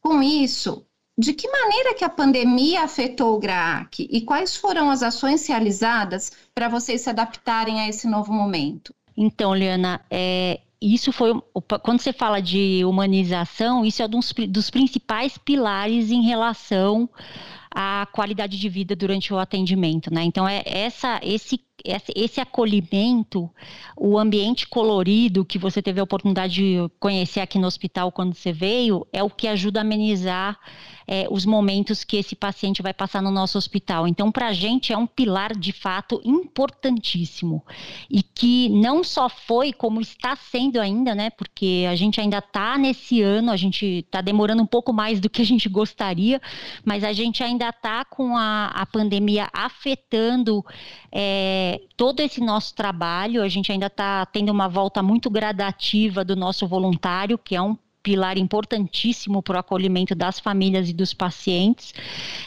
Com 0.00 0.20
isso, 0.20 0.84
de 1.18 1.34
que 1.34 1.50
maneira 1.50 1.94
que 1.94 2.04
a 2.04 2.08
pandemia 2.08 2.82
afetou 2.82 3.34
o 3.34 3.40
GRAAC 3.40 4.06
e 4.08 4.20
quais 4.20 4.56
foram 4.56 4.88
as 4.88 5.02
ações 5.02 5.44
realizadas 5.48 6.30
para 6.54 6.68
vocês 6.68 7.00
se 7.00 7.10
adaptarem 7.10 7.80
a 7.80 7.88
esse 7.88 8.06
novo 8.06 8.32
momento? 8.32 8.94
Então, 9.16 9.52
Liana, 9.52 10.00
é, 10.08 10.60
isso 10.80 11.10
foi 11.10 11.32
quando 11.82 12.00
você 12.00 12.12
fala 12.12 12.40
de 12.40 12.84
humanização, 12.84 13.84
isso 13.84 14.00
é 14.00 14.06
um 14.06 14.08
dos, 14.08 14.32
dos 14.48 14.70
principais 14.70 15.36
pilares 15.36 16.12
em 16.12 16.22
relação 16.22 17.10
à 17.68 18.06
qualidade 18.12 18.56
de 18.56 18.68
vida 18.68 18.94
durante 18.94 19.34
o 19.34 19.38
atendimento, 19.38 20.14
né? 20.14 20.22
Então 20.22 20.48
é 20.48 20.62
essa 20.64 21.18
esse 21.20 21.60
esse 21.84 22.40
acolhimento, 22.40 23.50
o 23.96 24.18
ambiente 24.18 24.66
colorido 24.66 25.44
que 25.44 25.58
você 25.58 25.80
teve 25.80 26.00
a 26.00 26.04
oportunidade 26.04 26.54
de 26.54 26.76
conhecer 26.98 27.40
aqui 27.40 27.58
no 27.58 27.66
hospital 27.66 28.12
quando 28.12 28.34
você 28.34 28.52
veio, 28.52 29.06
é 29.12 29.22
o 29.22 29.30
que 29.30 29.46
ajuda 29.46 29.80
a 29.80 29.82
amenizar 29.82 30.58
é, 31.08 31.26
os 31.30 31.46
momentos 31.46 32.04
que 32.04 32.18
esse 32.18 32.36
paciente 32.36 32.82
vai 32.82 32.92
passar 32.92 33.22
no 33.22 33.30
nosso 33.30 33.56
hospital. 33.56 34.06
Então, 34.06 34.30
para 34.30 34.48
a 34.48 34.52
gente 34.52 34.92
é 34.92 34.98
um 34.98 35.06
pilar 35.06 35.56
de 35.56 35.72
fato 35.72 36.20
importantíssimo 36.22 37.64
e 38.10 38.22
que 38.22 38.68
não 38.68 39.02
só 39.02 39.30
foi, 39.30 39.72
como 39.72 40.02
está 40.02 40.36
sendo 40.36 40.78
ainda, 40.78 41.14
né? 41.14 41.30
Porque 41.30 41.86
a 41.88 41.94
gente 41.94 42.20
ainda 42.20 42.38
está 42.38 42.76
nesse 42.76 43.22
ano, 43.22 43.50
a 43.50 43.56
gente 43.56 43.86
está 43.86 44.20
demorando 44.20 44.62
um 44.62 44.66
pouco 44.66 44.92
mais 44.92 45.18
do 45.18 45.30
que 45.30 45.40
a 45.40 45.46
gente 45.46 45.66
gostaria, 45.66 46.42
mas 46.84 47.02
a 47.02 47.12
gente 47.14 47.42
ainda 47.42 47.70
está 47.70 48.04
com 48.04 48.36
a, 48.36 48.66
a 48.66 48.84
pandemia 48.84 49.48
afetando 49.50 50.62
é, 51.10 51.67
todo 51.96 52.20
esse 52.20 52.40
nosso 52.40 52.74
trabalho. 52.74 53.42
A 53.42 53.48
gente 53.48 53.70
ainda 53.70 53.86
está 53.86 54.24
tendo 54.26 54.50
uma 54.50 54.68
volta 54.68 55.02
muito 55.02 55.28
gradativa 55.28 56.24
do 56.24 56.36
nosso 56.36 56.66
voluntário, 56.66 57.38
que 57.38 57.54
é 57.54 57.62
um 57.62 57.76
pilar 58.02 58.38
importantíssimo 58.38 59.42
para 59.42 59.56
o 59.56 59.60
acolhimento 59.60 60.14
das 60.14 60.38
famílias 60.40 60.88
e 60.88 60.92
dos 60.92 61.12
pacientes. 61.12 61.92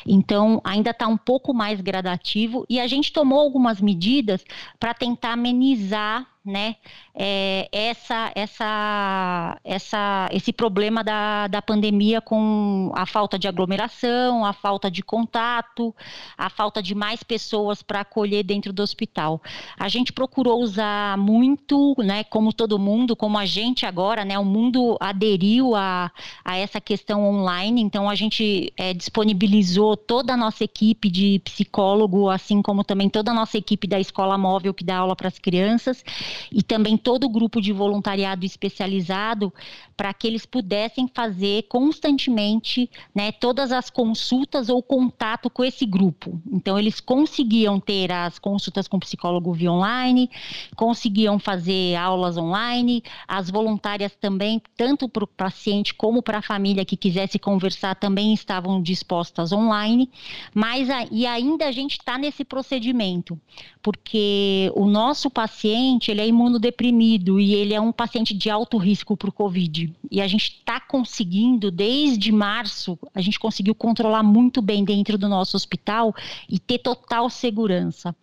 Então, 0.06 0.60
ainda 0.64 0.92
está 0.92 1.08
um 1.08 1.18
pouco 1.18 1.54
mais 1.54 1.80
gradativo 1.82 2.66
e 2.70 2.80
a 2.80 2.88
gente 2.88 3.14
tomou 3.14 3.40
algumas 3.40 3.80
medidas 3.80 4.44
para 4.80 4.94
tentar 4.94 5.34
amenizar 5.34 6.26
né, 6.44 6.76
é, 7.14 7.70
essa, 7.72 8.32
essa, 8.34 9.60
essa, 9.64 10.28
esse 10.32 10.52
problema 10.52 11.04
da, 11.04 11.48
da 11.48 11.62
pandemia 11.62 12.20
com 12.20 12.92
a 12.96 13.06
falta 13.06 13.38
de 13.38 13.48
aglomeração, 13.48 14.44
a 14.44 14.52
falta 14.52 14.90
de 14.90 15.04
contato, 15.04 15.96
a 16.36 16.50
falta 16.50 16.82
de 16.82 16.96
mais 16.96 17.22
pessoas 17.22 17.84
para 17.84 18.02
acolher 18.02 18.44
dentro 18.44 18.74
do 18.74 18.82
hospital. 18.82 19.40
A 19.78 19.88
gente 19.88 20.12
procurou 20.12 20.60
usar 20.62 21.16
muito, 21.16 21.96
né, 22.00 22.24
como 22.24 22.52
todo 22.52 22.80
mundo, 22.80 23.16
como 23.16 23.38
a 23.38 23.46
gente 23.46 23.86
agora, 23.86 24.26
né, 24.26 24.40
o 24.40 24.46
mundo 24.46 24.98
aderiu 25.00 25.76
a, 25.76 26.12
a 26.44 26.58
essa 26.58 26.82
questão 26.82 27.24
online, 27.24 27.82
então 27.82 28.10
a 28.10 28.16
gente 28.16 28.74
é, 28.76 28.94
disponibilizou 28.96 29.96
toda 29.96 30.34
a 30.34 30.38
nossa 30.38 30.64
equipe 30.64 31.08
de 31.08 31.40
psicólogo, 31.44 32.30
assim 32.30 32.64
como 32.64 32.84
também 32.84 33.10
toda 33.10 33.30
a 33.30 33.34
nossa 33.34 33.60
equipe 33.60 33.86
da 33.86 34.00
escola 34.00 34.40
móvel 34.40 34.74
que 34.74 34.84
dá 34.84 34.98
aula 34.98 35.16
para 35.16 35.28
as 35.28 35.38
crianças 35.38 36.04
e 36.52 36.62
também 36.62 36.98
todo 36.98 37.26
o 37.26 37.30
grupo 37.30 37.62
de 37.62 37.72
voluntariado 37.72 38.46
especializado 38.46 39.54
para 39.96 40.14
que 40.14 40.26
eles 40.26 40.46
pudessem 40.46 41.08
fazer 41.08 41.64
constantemente 41.70 42.90
né, 43.14 43.32
todas 43.32 43.72
as 43.72 43.90
consultas 43.90 44.68
ou 44.68 44.82
contato 44.82 45.50
com 45.50 45.64
esse 45.64 45.86
grupo. 45.86 46.42
Então, 46.52 46.78
eles 46.80 47.00
conseguiam 47.00 47.80
ter 47.80 48.12
as 48.12 48.40
consultas 48.40 48.88
com 48.88 49.00
psicólogo 49.00 49.54
via 49.54 49.72
online, 49.72 50.30
conseguiam 50.76 51.38
fazer 51.38 51.96
aulas 51.96 52.38
online, 52.38 53.04
as 53.28 53.50
voluntárias 53.50 54.16
também, 54.16 54.62
tanto 54.76 55.08
para 55.08 55.24
o 55.24 55.28
paciente 55.28 55.94
como 55.94 56.22
para 56.22 56.40
a 56.40 56.42
família 56.42 56.86
que 56.86 56.98
quisesse 56.98 57.38
conversar, 57.38 57.96
também 57.96 58.34
estavam 58.34 58.82
dispostas 58.82 59.52
online, 59.52 60.10
mas 60.54 60.88
e 61.12 61.26
ainda 61.26 61.68
a 61.68 61.72
gente 61.72 61.92
está 61.92 62.18
nesse 62.18 62.44
procedimento, 62.44 63.40
porque 63.82 64.72
o 64.76 64.86
nosso 64.86 65.30
paciente 65.30 66.12
ele 66.22 66.28
é 66.28 66.28
imunodeprimido 66.28 67.40
e 67.40 67.56
ele 67.56 67.74
é 67.74 67.82
um 67.82 67.92
paciente 67.92 68.34
de 68.34 68.50
alto 68.50 68.78
risco 68.78 69.18
para 69.18 69.30
o 69.30 69.34
Covid. 69.34 69.94
E 70.10 70.22
a 70.22 70.28
gente 70.28 70.60
está 70.60 70.80
conseguindo, 70.80 71.72
desde 71.72 72.32
março, 72.32 72.98
a 73.14 73.22
gente 73.22 73.40
conseguiu 73.40 73.74
controlar 73.74 74.24
muito 74.24 74.62
bem 74.62 74.84
dentro 74.84 75.18
do 75.18 75.28
nosso 75.28 75.58
hospital 75.58 76.14
e 76.48 76.60
ter 76.60 76.80
total 76.80 77.30
segurança. 77.30 78.16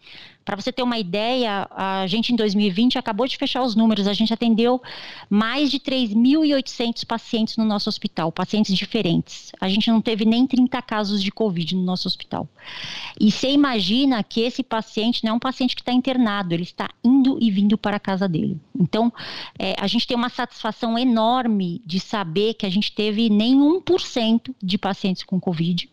Para 0.49 0.57
você 0.57 0.73
ter 0.73 0.83
uma 0.83 0.99
ideia, 0.99 1.69
a 1.71 2.07
gente 2.07 2.33
em 2.33 2.37
2020 2.37 2.99
acabou 2.99 3.27
de 3.29 3.37
fechar 3.37 3.63
os 3.63 3.77
números, 3.77 4.07
a 4.07 4.15
gente 4.15 4.33
atendeu 4.33 4.81
mais 5.29 5.71
de 5.71 5.79
3.800 5.79 7.05
pacientes 7.05 7.59
no 7.59 7.67
nosso 7.67 7.87
hospital, 7.87 8.33
pacientes 8.33 8.75
diferentes. 8.75 9.53
A 9.61 9.69
gente 9.69 9.91
não 9.91 10.01
teve 10.01 10.25
nem 10.25 10.47
30 10.47 10.81
casos 10.81 11.23
de 11.23 11.31
Covid 11.31 11.77
no 11.77 11.83
nosso 11.83 12.09
hospital. 12.09 12.49
E 13.21 13.31
você 13.31 13.51
imagina 13.51 14.23
que 14.23 14.41
esse 14.41 14.63
paciente 14.63 15.23
não 15.23 15.33
é 15.33 15.35
um 15.35 15.39
paciente 15.39 15.77
que 15.77 15.83
está 15.83 15.93
internado, 15.93 16.55
ele 16.55 16.63
está 16.63 16.89
indo 17.05 17.37
e 17.43 17.51
vindo 17.51 17.77
para 17.77 17.99
a 17.99 18.01
casa 18.01 18.27
dele. 18.27 18.59
Então, 18.75 19.13
é, 19.59 19.75
a 19.79 19.87
gente 19.87 20.07
tem 20.07 20.17
uma 20.17 20.31
satisfação 20.31 20.99
enorme 20.99 21.83
de 21.85 22.01
saber 22.01 22.55
que 22.55 22.65
a 22.65 22.71
gente 22.71 22.91
teve 22.93 23.29
nem 23.29 23.55
1% 23.55 24.55
de 24.63 24.79
pacientes 24.79 25.23
com 25.25 25.39
Covid. 25.39 25.91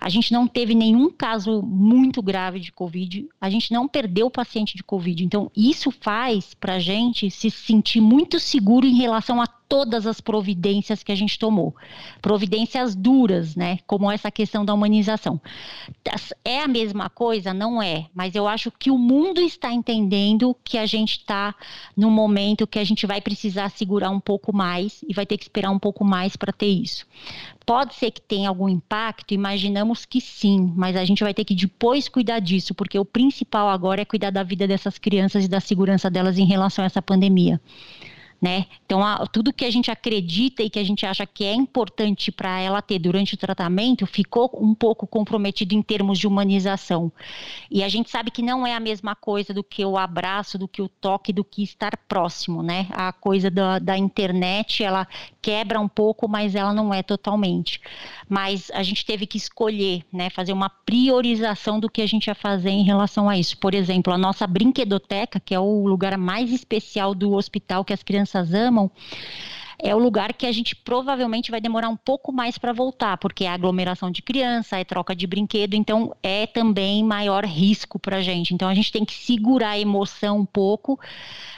A 0.00 0.08
gente 0.08 0.32
não 0.32 0.46
teve 0.46 0.74
nenhum 0.74 1.10
caso 1.10 1.62
muito 1.62 2.22
grave 2.22 2.60
de 2.60 2.72
Covid. 2.72 3.26
A 3.40 3.48
gente 3.48 3.72
não 3.72 3.88
perdeu 3.94 4.26
o 4.26 4.30
paciente 4.30 4.76
de 4.76 4.82
Covid. 4.82 5.24
Então, 5.24 5.48
isso 5.56 5.92
faz 5.92 6.52
para 6.52 6.74
a 6.74 6.78
gente 6.80 7.30
se 7.30 7.48
sentir 7.48 8.00
muito 8.00 8.40
seguro 8.40 8.84
em 8.84 8.96
relação 8.96 9.40
a 9.40 9.46
todas 9.68 10.06
as 10.06 10.20
providências 10.20 11.02
que 11.02 11.12
a 11.12 11.14
gente 11.14 11.38
tomou. 11.38 11.74
Providências 12.20 12.94
duras, 12.94 13.56
né? 13.56 13.78
Como 13.86 14.10
essa 14.10 14.30
questão 14.30 14.64
da 14.64 14.74
humanização. 14.74 15.40
É 16.44 16.62
a 16.62 16.68
mesma 16.68 17.08
coisa? 17.08 17.54
Não 17.54 17.82
é. 17.82 18.06
Mas 18.14 18.34
eu 18.34 18.46
acho 18.46 18.70
que 18.70 18.90
o 18.90 18.98
mundo 18.98 19.40
está 19.40 19.72
entendendo 19.72 20.56
que 20.62 20.78
a 20.78 20.86
gente 20.86 21.18
está 21.18 21.54
num 21.96 22.10
momento 22.10 22.66
que 22.66 22.78
a 22.78 22.84
gente 22.84 23.06
vai 23.06 23.20
precisar 23.20 23.70
segurar 23.70 24.10
um 24.10 24.20
pouco 24.20 24.54
mais 24.54 25.02
e 25.08 25.14
vai 25.14 25.26
ter 25.26 25.36
que 25.36 25.44
esperar 25.44 25.70
um 25.70 25.78
pouco 25.78 26.04
mais 26.04 26.36
para 26.36 26.52
ter 26.52 26.66
isso. 26.66 27.06
Pode 27.66 27.94
ser 27.94 28.10
que 28.10 28.20
tenha 28.20 28.50
algum 28.50 28.68
impacto, 28.68 29.32
imaginamos 29.32 30.04
que 30.04 30.20
sim, 30.20 30.70
mas 30.76 30.96
a 30.96 31.04
gente 31.04 31.24
vai 31.24 31.32
ter 31.32 31.44
que 31.44 31.54
depois 31.54 32.08
cuidar 32.08 32.38
disso, 32.38 32.74
porque 32.74 32.98
o 32.98 33.06
principal 33.06 33.70
agora 33.70 34.02
é 34.02 34.04
cuidar 34.04 34.30
da 34.30 34.42
vida 34.42 34.68
dessas 34.68 34.98
crianças 34.98 35.46
e 35.46 35.48
da 35.48 35.60
segurança 35.60 36.10
delas 36.10 36.36
em 36.36 36.44
relação 36.44 36.82
a 36.82 36.86
essa 36.86 37.00
pandemia 37.00 37.58
né? 38.44 38.66
Então, 38.84 39.02
a, 39.02 39.26
tudo 39.26 39.54
que 39.54 39.64
a 39.64 39.70
gente 39.70 39.90
acredita 39.90 40.62
e 40.62 40.68
que 40.68 40.78
a 40.78 40.84
gente 40.84 41.06
acha 41.06 41.24
que 41.24 41.44
é 41.44 41.54
importante 41.54 42.30
para 42.30 42.60
ela 42.60 42.82
ter 42.82 42.98
durante 42.98 43.32
o 43.32 43.38
tratamento 43.38 44.06
ficou 44.06 44.50
um 44.60 44.74
pouco 44.74 45.06
comprometido 45.06 45.74
em 45.74 45.80
termos 45.80 46.18
de 46.18 46.26
humanização. 46.26 47.10
E 47.70 47.82
a 47.82 47.88
gente 47.88 48.10
sabe 48.10 48.30
que 48.30 48.42
não 48.42 48.66
é 48.66 48.74
a 48.74 48.80
mesma 48.80 49.16
coisa 49.16 49.54
do 49.54 49.64
que 49.64 49.82
o 49.82 49.96
abraço, 49.96 50.58
do 50.58 50.68
que 50.68 50.82
o 50.82 50.90
toque, 50.90 51.32
do 51.32 51.42
que 51.42 51.62
estar 51.62 51.96
próximo, 52.06 52.62
né? 52.62 52.86
A 52.90 53.14
coisa 53.14 53.50
da, 53.50 53.78
da 53.78 53.96
internet, 53.96 54.84
ela 54.84 55.08
quebra 55.44 55.78
um 55.78 55.86
pouco, 55.86 56.26
mas 56.26 56.54
ela 56.54 56.72
não 56.72 56.92
é 56.92 57.02
totalmente. 57.02 57.78
Mas 58.26 58.70
a 58.72 58.82
gente 58.82 59.04
teve 59.04 59.26
que 59.26 59.36
escolher, 59.36 60.02
né? 60.10 60.30
Fazer 60.30 60.54
uma 60.54 60.70
priorização 60.70 61.78
do 61.78 61.90
que 61.90 62.00
a 62.00 62.06
gente 62.06 62.28
ia 62.28 62.34
fazer 62.34 62.70
em 62.70 62.82
relação 62.82 63.28
a 63.28 63.36
isso. 63.36 63.58
Por 63.58 63.74
exemplo, 63.74 64.10
a 64.10 64.16
nossa 64.16 64.46
brinquedoteca, 64.46 65.38
que 65.38 65.54
é 65.54 65.60
o 65.60 65.86
lugar 65.86 66.16
mais 66.16 66.50
especial 66.50 67.14
do 67.14 67.34
hospital 67.34 67.84
que 67.84 67.92
as 67.92 68.02
crianças 68.02 68.54
amam, 68.54 68.90
é 69.84 69.94
o 69.94 69.98
lugar 69.98 70.32
que 70.32 70.46
a 70.46 70.50
gente 70.50 70.74
provavelmente 70.74 71.50
vai 71.50 71.60
demorar 71.60 71.90
um 71.90 71.96
pouco 71.96 72.32
mais 72.32 72.56
para 72.56 72.72
voltar, 72.72 73.18
porque 73.18 73.44
é 73.44 73.48
aglomeração 73.48 74.10
de 74.10 74.22
criança, 74.22 74.78
é 74.78 74.82
troca 74.82 75.14
de 75.14 75.26
brinquedo, 75.26 75.74
então 75.74 76.16
é 76.22 76.46
também 76.46 77.04
maior 77.04 77.44
risco 77.44 77.98
para 77.98 78.16
a 78.16 78.22
gente. 78.22 78.54
Então 78.54 78.66
a 78.66 78.74
gente 78.74 78.90
tem 78.90 79.04
que 79.04 79.12
segurar 79.12 79.72
a 79.72 79.78
emoção 79.78 80.38
um 80.38 80.46
pouco, 80.46 80.98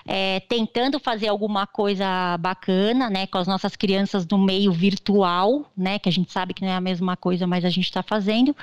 é, 0.04 0.40
tentando 0.40 0.98
fazer 0.98 1.28
alguma 1.28 1.68
coisa 1.68 2.36
bacana, 2.38 3.08
né, 3.08 3.28
com 3.28 3.38
as 3.38 3.46
nossas 3.46 3.76
crianças 3.76 4.26
no 4.26 4.38
meio 4.38 4.72
virtual, 4.72 5.70
né, 5.76 6.00
que 6.00 6.08
a 6.08 6.12
gente 6.12 6.32
sabe 6.32 6.52
que 6.52 6.62
não 6.62 6.72
é 6.72 6.74
a 6.74 6.80
mesma 6.80 7.16
coisa, 7.16 7.46
mas 7.46 7.64
a 7.64 7.70
gente 7.70 7.84
está 7.84 8.02
fazendo, 8.02 8.56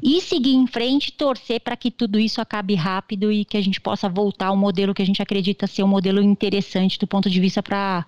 e 0.00 0.20
seguir 0.20 0.54
em 0.54 0.68
frente, 0.68 1.10
torcer 1.10 1.60
para 1.60 1.76
que 1.76 1.90
tudo 1.90 2.20
isso 2.20 2.40
acabe 2.40 2.76
rápido 2.76 3.32
e 3.32 3.44
que 3.44 3.56
a 3.56 3.60
gente 3.60 3.80
possa 3.80 4.08
voltar 4.08 4.46
ao 4.46 4.56
modelo 4.56 4.94
que 4.94 5.02
a 5.02 5.06
gente 5.06 5.20
acredita 5.20 5.66
ser 5.66 5.82
um 5.82 5.88
modelo 5.88 6.22
interessante 6.22 7.00
do 7.00 7.06
ponto 7.08 7.28
de 7.28 7.40
vista 7.40 7.60
para 7.60 8.06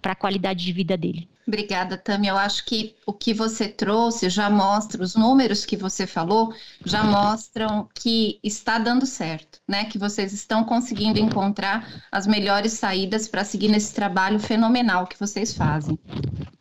para 0.00 0.12
a 0.12 0.16
qualidade 0.16 0.64
de 0.64 0.72
vida 0.72 0.96
dele. 0.96 1.28
Obrigada, 1.50 1.98
Tami. 1.98 2.28
Eu 2.28 2.36
acho 2.36 2.64
que 2.64 2.94
o 3.04 3.12
que 3.12 3.34
você 3.34 3.66
trouxe 3.66 4.30
já 4.30 4.48
mostra, 4.48 5.02
os 5.02 5.16
números 5.16 5.66
que 5.66 5.76
você 5.76 6.06
falou 6.06 6.54
já 6.84 7.02
mostram 7.02 7.88
que 7.92 8.38
está 8.40 8.78
dando 8.78 9.04
certo, 9.04 9.60
né? 9.66 9.84
Que 9.86 9.98
vocês 9.98 10.32
estão 10.32 10.62
conseguindo 10.62 11.18
encontrar 11.18 12.04
as 12.12 12.24
melhores 12.24 12.74
saídas 12.74 13.26
para 13.26 13.42
seguir 13.42 13.66
nesse 13.66 13.92
trabalho 13.92 14.38
fenomenal 14.38 15.08
que 15.08 15.18
vocês 15.18 15.52
fazem. 15.52 15.98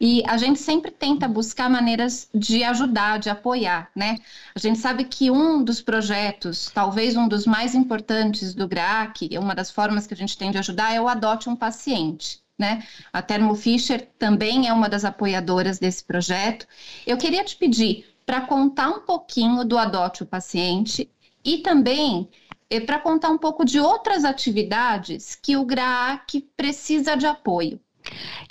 E 0.02 0.24
a 0.26 0.38
gente 0.38 0.60
sempre 0.60 0.90
tenta 0.90 1.28
buscar 1.28 1.70
maneiras 1.70 2.28
de 2.34 2.64
ajudar, 2.64 3.20
de 3.20 3.30
apoiar, 3.30 3.92
né? 3.96 4.18
A 4.56 4.60
gente 4.60 4.80
sabe 4.80 5.04
que 5.04 5.30
um 5.30 5.64
dos 5.64 5.82
projetos, 5.82 6.72
talvez 6.74 7.16
um 7.16 7.28
dos 7.28 7.46
mais 7.46 7.76
importantes 7.76 8.56
do 8.56 8.68
GRAC, 8.68 9.38
uma 9.38 9.54
das 9.54 9.70
formas 9.70 10.08
que 10.08 10.16
a 10.16 10.18
gente 10.18 10.36
tem 10.36 10.50
de 10.50 10.58
ajudar 10.58 10.96
é 10.96 11.00
o 11.00 11.08
Adote 11.08 11.48
um 11.48 11.56
Paciente 11.56 12.42
né? 12.60 12.84
A 13.12 13.22
Thermo 13.22 13.56
Fisher 13.56 14.08
também 14.20 14.68
é 14.68 14.74
uma 14.74 14.90
das 14.90 15.06
apoiadoras 15.06 15.80
desse 15.80 16.04
projeto. 16.04 16.68
Eu 17.08 17.18
queria 17.18 17.44
te 17.44 17.56
pedir 17.56 18.06
para 18.26 18.42
contar 18.42 18.90
um 18.90 19.00
pouquinho 19.00 19.64
do 19.64 19.78
Adote 19.78 20.22
o 20.22 20.26
Paciente 20.26 21.10
e 21.44 21.60
também 21.60 22.30
eh, 22.70 22.82
para 22.82 23.00
contar 23.00 23.30
um 23.30 23.38
pouco 23.38 23.64
de 23.64 23.80
outras 23.80 24.26
atividades 24.26 25.36
que 25.36 25.56
o 25.56 25.66
GRAAC 25.66 26.42
precisa 26.56 27.16
de 27.16 27.26
apoio. 27.26 27.80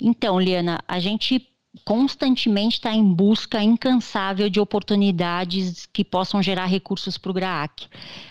Então, 0.01 0.39
Liana, 0.39 0.79
a 0.87 0.99
gente 0.99 1.48
constantemente 1.85 2.75
está 2.75 2.93
em 2.93 3.03
busca 3.03 3.61
incansável 3.61 4.49
de 4.49 4.59
oportunidades 4.59 5.85
que 5.85 6.03
possam 6.03 6.41
gerar 6.41 6.65
recursos 6.65 7.15
para 7.15 7.29
o 7.29 7.33
GRAAC. 7.33 7.87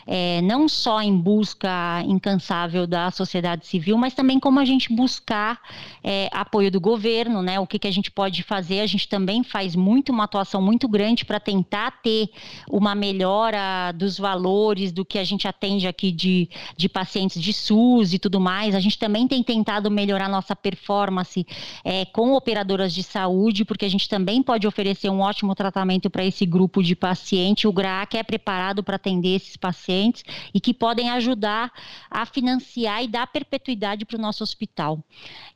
É, 0.07 0.43
não 0.43 0.69
só 0.69 1.01
em 1.01 1.17
busca 1.17 2.03
incansável 2.05 2.85
da 2.85 3.11
sociedade 3.13 3.67
civil, 3.67 3.97
mas 3.97 4.13
também 4.13 4.41
como 4.41 4.59
a 4.59 4.65
gente 4.65 4.93
buscar 4.93 5.61
é, 6.03 6.29
apoio 6.33 6.71
do 6.71 6.81
governo, 6.81 7.41
né? 7.41 7.61
O 7.61 7.67
que, 7.67 7.79
que 7.79 7.87
a 7.87 7.93
gente 7.93 8.11
pode 8.11 8.43
fazer. 8.43 8.81
A 8.81 8.87
gente 8.87 9.09
também 9.09 9.45
faz 9.45 9.77
muito 9.77 10.11
uma 10.11 10.25
atuação 10.25 10.61
muito 10.61 10.89
grande 10.89 11.25
para 11.25 11.39
tentar 11.39 12.03
ter 12.03 12.31
uma 12.69 12.95
melhora 12.95 13.93
dos 13.93 14.19
valores 14.19 14.91
do 14.91 15.05
que 15.05 15.19
a 15.19 15.25
gente 15.25 15.47
atende 15.47 15.87
aqui 15.87 16.11
de, 16.11 16.49
de 16.77 16.89
pacientes 16.89 17.41
de 17.41 17.53
SUS 17.53 18.13
e 18.13 18.19
tudo 18.19 18.41
mais. 18.41 18.75
A 18.75 18.81
gente 18.81 18.99
também 18.99 19.29
tem 19.29 19.45
tentado 19.45 19.89
melhorar 19.91 20.29
nossa 20.29 20.57
performance 20.57 21.47
é, 21.85 22.05
com 22.05 22.33
operadoras 22.33 22.93
de 22.93 23.05
saúde 23.05 23.28
saúde, 23.29 23.65
porque 23.65 23.85
a 23.85 23.89
gente 23.89 24.09
também 24.09 24.43
pode 24.43 24.67
oferecer 24.67 25.11
um 25.11 25.21
ótimo 25.21 25.55
tratamento 25.55 26.09
para 26.09 26.25
esse 26.25 26.47
grupo 26.47 26.83
de 26.83 26.97
paciente. 26.97 27.69
O 27.69 27.73
GRAAC 27.73 28.17
é 28.17 28.23
preparado 28.23 28.83
para 28.83 28.97
atender 28.97 29.37
esses 29.37 29.57
pacientes 29.57 30.25
e 30.53 30.61
que 30.61 30.73
podem 30.73 31.11
ajudar 31.11 31.71
a 32.11 32.25
financiar 32.25 33.05
e 33.05 33.09
dar 33.09 33.27
perpetuidade 33.27 34.05
para 34.05 34.17
o 34.17 34.21
nosso 34.21 34.43
hospital. 34.43 35.05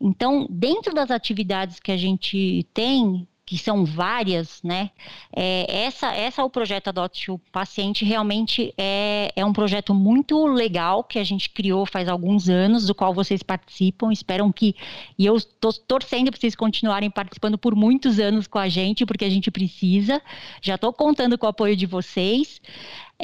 Então, 0.00 0.47
dentro 0.50 0.95
das 0.95 1.11
atividades 1.11 1.81
que 1.81 1.91
a 1.91 1.97
gente 1.97 2.67
tem, 2.75 3.26
que 3.44 3.58
são 3.58 3.84
várias, 3.84 4.62
né? 4.62 4.90
É, 5.34 5.84
essa, 5.84 6.14
essa 6.14 6.42
é 6.42 6.44
o 6.44 6.50
projeto 6.50 6.88
Adote 6.88 7.30
o 7.30 7.38
Paciente, 7.38 8.04
realmente 8.04 8.72
é, 8.78 9.32
é 9.34 9.44
um 9.44 9.52
projeto 9.52 9.92
muito 9.92 10.46
legal 10.46 11.02
que 11.02 11.18
a 11.18 11.25
gente 11.25 11.50
criou 11.50 11.84
faz 11.84 12.08
alguns 12.08 12.49
anos, 12.49 12.87
do 12.87 12.94
qual 12.94 13.12
vocês 13.12 13.42
participam, 13.42 14.12
esperam 14.12 14.52
que, 14.52 14.76
e 15.18 15.26
eu 15.26 15.37
estou 15.37 15.72
torcendo 15.72 16.30
para 16.30 16.40
vocês 16.40 16.54
continuarem 16.54 17.11
participando 17.11 17.58
por 17.58 17.75
muitos 17.75 18.20
anos 18.20 18.46
com 18.46 18.58
a 18.58 18.68
gente, 18.68 19.04
porque 19.04 19.25
a 19.25 19.30
gente 19.30 19.50
precisa, 19.50 20.22
já 20.62 20.76
estou 20.76 20.92
contando 20.92 21.37
com 21.37 21.46
o 21.46 21.50
apoio 21.50 21.76
de 21.76 21.84
vocês, 21.84 22.61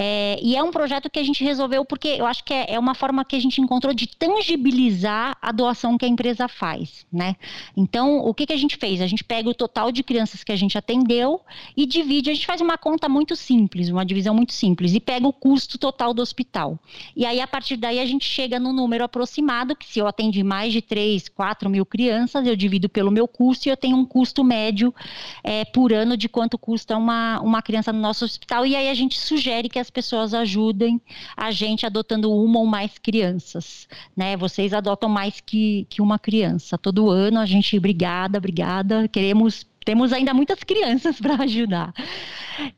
é, 0.00 0.38
e 0.40 0.54
é 0.54 0.62
um 0.62 0.70
projeto 0.70 1.10
que 1.10 1.18
a 1.18 1.24
gente 1.24 1.42
resolveu 1.42 1.84
porque 1.84 2.06
eu 2.06 2.24
acho 2.24 2.44
que 2.44 2.54
é, 2.54 2.74
é, 2.74 2.78
uma 2.78 2.94
forma 2.94 3.24
que 3.24 3.34
a 3.34 3.40
gente 3.40 3.60
encontrou 3.60 3.92
de 3.92 4.06
tangibilizar 4.06 5.36
a 5.42 5.50
doação 5.50 5.98
que 5.98 6.04
a 6.04 6.08
empresa 6.08 6.46
faz, 6.46 7.04
né? 7.12 7.34
Então, 7.76 8.18
o 8.18 8.32
que, 8.32 8.46
que 8.46 8.52
a 8.52 8.56
gente 8.56 8.76
fez? 8.76 9.00
A 9.00 9.08
gente 9.08 9.24
pega 9.24 9.50
o 9.50 9.54
total 9.54 9.90
de 9.90 10.04
crianças 10.04 10.44
que 10.44 10.52
a 10.52 10.56
gente 10.56 10.78
atendeu 10.78 11.40
e 11.76 11.84
divide, 11.84 12.30
a 12.30 12.34
gente 12.34 12.46
faz 12.46 12.60
uma 12.60 12.78
conta 12.78 13.08
muito 13.08 13.34
simples, 13.34 13.88
uma 13.88 14.06
divisão 14.06 14.32
muito 14.32 14.52
simples, 14.52 14.94
e 14.94 15.00
pega 15.00 15.26
o 15.26 15.32
custo 15.32 15.76
total 15.76 16.14
do 16.14 16.22
hospital. 16.22 16.78
E 17.16 17.26
aí, 17.26 17.40
a 17.40 17.46
partir 17.48 17.76
daí, 17.76 17.98
a 17.98 18.06
gente 18.06 18.24
chega 18.24 18.60
no 18.60 18.72
número 18.72 19.02
aproximado, 19.02 19.74
que 19.74 19.86
se 19.86 19.98
eu 19.98 20.06
atendi 20.06 20.44
mais 20.44 20.72
de 20.72 20.80
3, 20.80 21.28
4 21.28 21.68
mil 21.68 21.84
crianças, 21.84 22.46
eu 22.46 22.54
divido 22.54 22.88
pelo 22.88 23.10
meu 23.10 23.26
custo 23.26 23.66
e 23.66 23.70
eu 23.70 23.76
tenho 23.76 23.96
um 23.96 24.04
custo 24.04 24.44
médio 24.44 24.94
é, 25.42 25.64
por 25.64 25.92
ano 25.92 26.16
de 26.16 26.28
quanto 26.28 26.56
custa 26.56 26.96
uma, 26.96 27.40
uma 27.40 27.60
criança 27.62 27.92
no 27.92 27.98
nosso 27.98 28.24
hospital. 28.24 28.64
E 28.64 28.76
aí 28.76 28.88
a 28.88 28.94
gente 28.94 29.18
sugere 29.18 29.68
que 29.68 29.78
as 29.78 29.87
as 29.88 29.90
pessoas 29.90 30.34
ajudem 30.34 31.00
a 31.34 31.50
gente 31.50 31.86
adotando 31.86 32.30
uma 32.30 32.60
ou 32.60 32.66
mais 32.66 32.98
crianças, 32.98 33.88
né? 34.14 34.36
Vocês 34.36 34.74
adotam 34.74 35.08
mais 35.08 35.40
que, 35.40 35.86
que 35.88 36.02
uma 36.02 36.18
criança. 36.18 36.76
Todo 36.76 37.08
ano 37.08 37.38
a 37.38 37.46
gente, 37.46 37.78
obrigada, 37.78 38.36
obrigada, 38.36 39.08
queremos 39.08 39.66
temos 39.88 40.12
ainda 40.12 40.34
muitas 40.34 40.62
crianças 40.62 41.16
para 41.18 41.42
ajudar. 41.44 41.94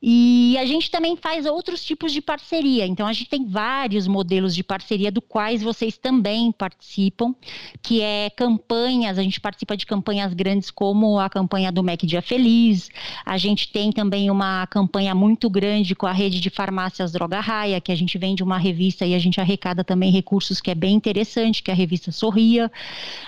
E 0.01 0.57
a 0.59 0.65
gente 0.65 0.93
também 0.93 1.17
faz 1.17 1.45
outros 1.45 1.83
tipos 1.83 2.13
de 2.13 2.21
parceria. 2.21 2.87
Então, 2.87 3.05
a 3.05 3.13
gente 3.13 3.29
tem 3.29 3.45
vários 3.49 4.07
modelos 4.07 4.55
de 4.55 4.63
parceria, 4.63 5.11
do 5.11 5.21
quais 5.21 5.61
vocês 5.61 5.99
também 5.99 6.53
participam, 6.53 7.35
que 7.83 8.01
é 8.01 8.31
campanhas, 8.31 9.19
a 9.19 9.23
gente 9.25 9.41
participa 9.41 9.77
de 9.77 9.87
campanhas 9.87 10.33
grandes 10.35 10.71
como 10.71 11.19
a 11.19 11.29
campanha 11.29 11.73
do 11.73 11.83
MEC 11.83 12.07
Dia 12.07 12.23
Feliz. 12.23 12.91
A 13.27 13.37
gente 13.37 13.73
tem 13.73 13.91
também 13.91 14.31
uma 14.31 14.65
campanha 14.69 15.13
muito 15.13 15.51
grande 15.51 15.97
com 15.97 16.07
a 16.07 16.13
rede 16.13 16.39
de 16.39 16.49
farmácias 16.49 17.11
Droga 17.11 17.41
Raia, 17.41 17.81
que 17.81 17.91
a 17.91 17.97
gente 17.97 18.17
vende 18.19 18.45
uma 18.45 18.59
revista 18.59 19.05
e 19.05 19.17
a 19.17 19.19
gente 19.19 19.41
arrecada 19.41 19.83
também 19.83 20.13
recursos 20.13 20.61
que 20.61 20.71
é 20.71 20.77
bem 20.77 20.95
interessante, 20.95 21.61
que 21.61 21.73
é 21.73 21.75
a 21.75 21.77
revista 21.77 22.13
Sorria. 22.13 22.71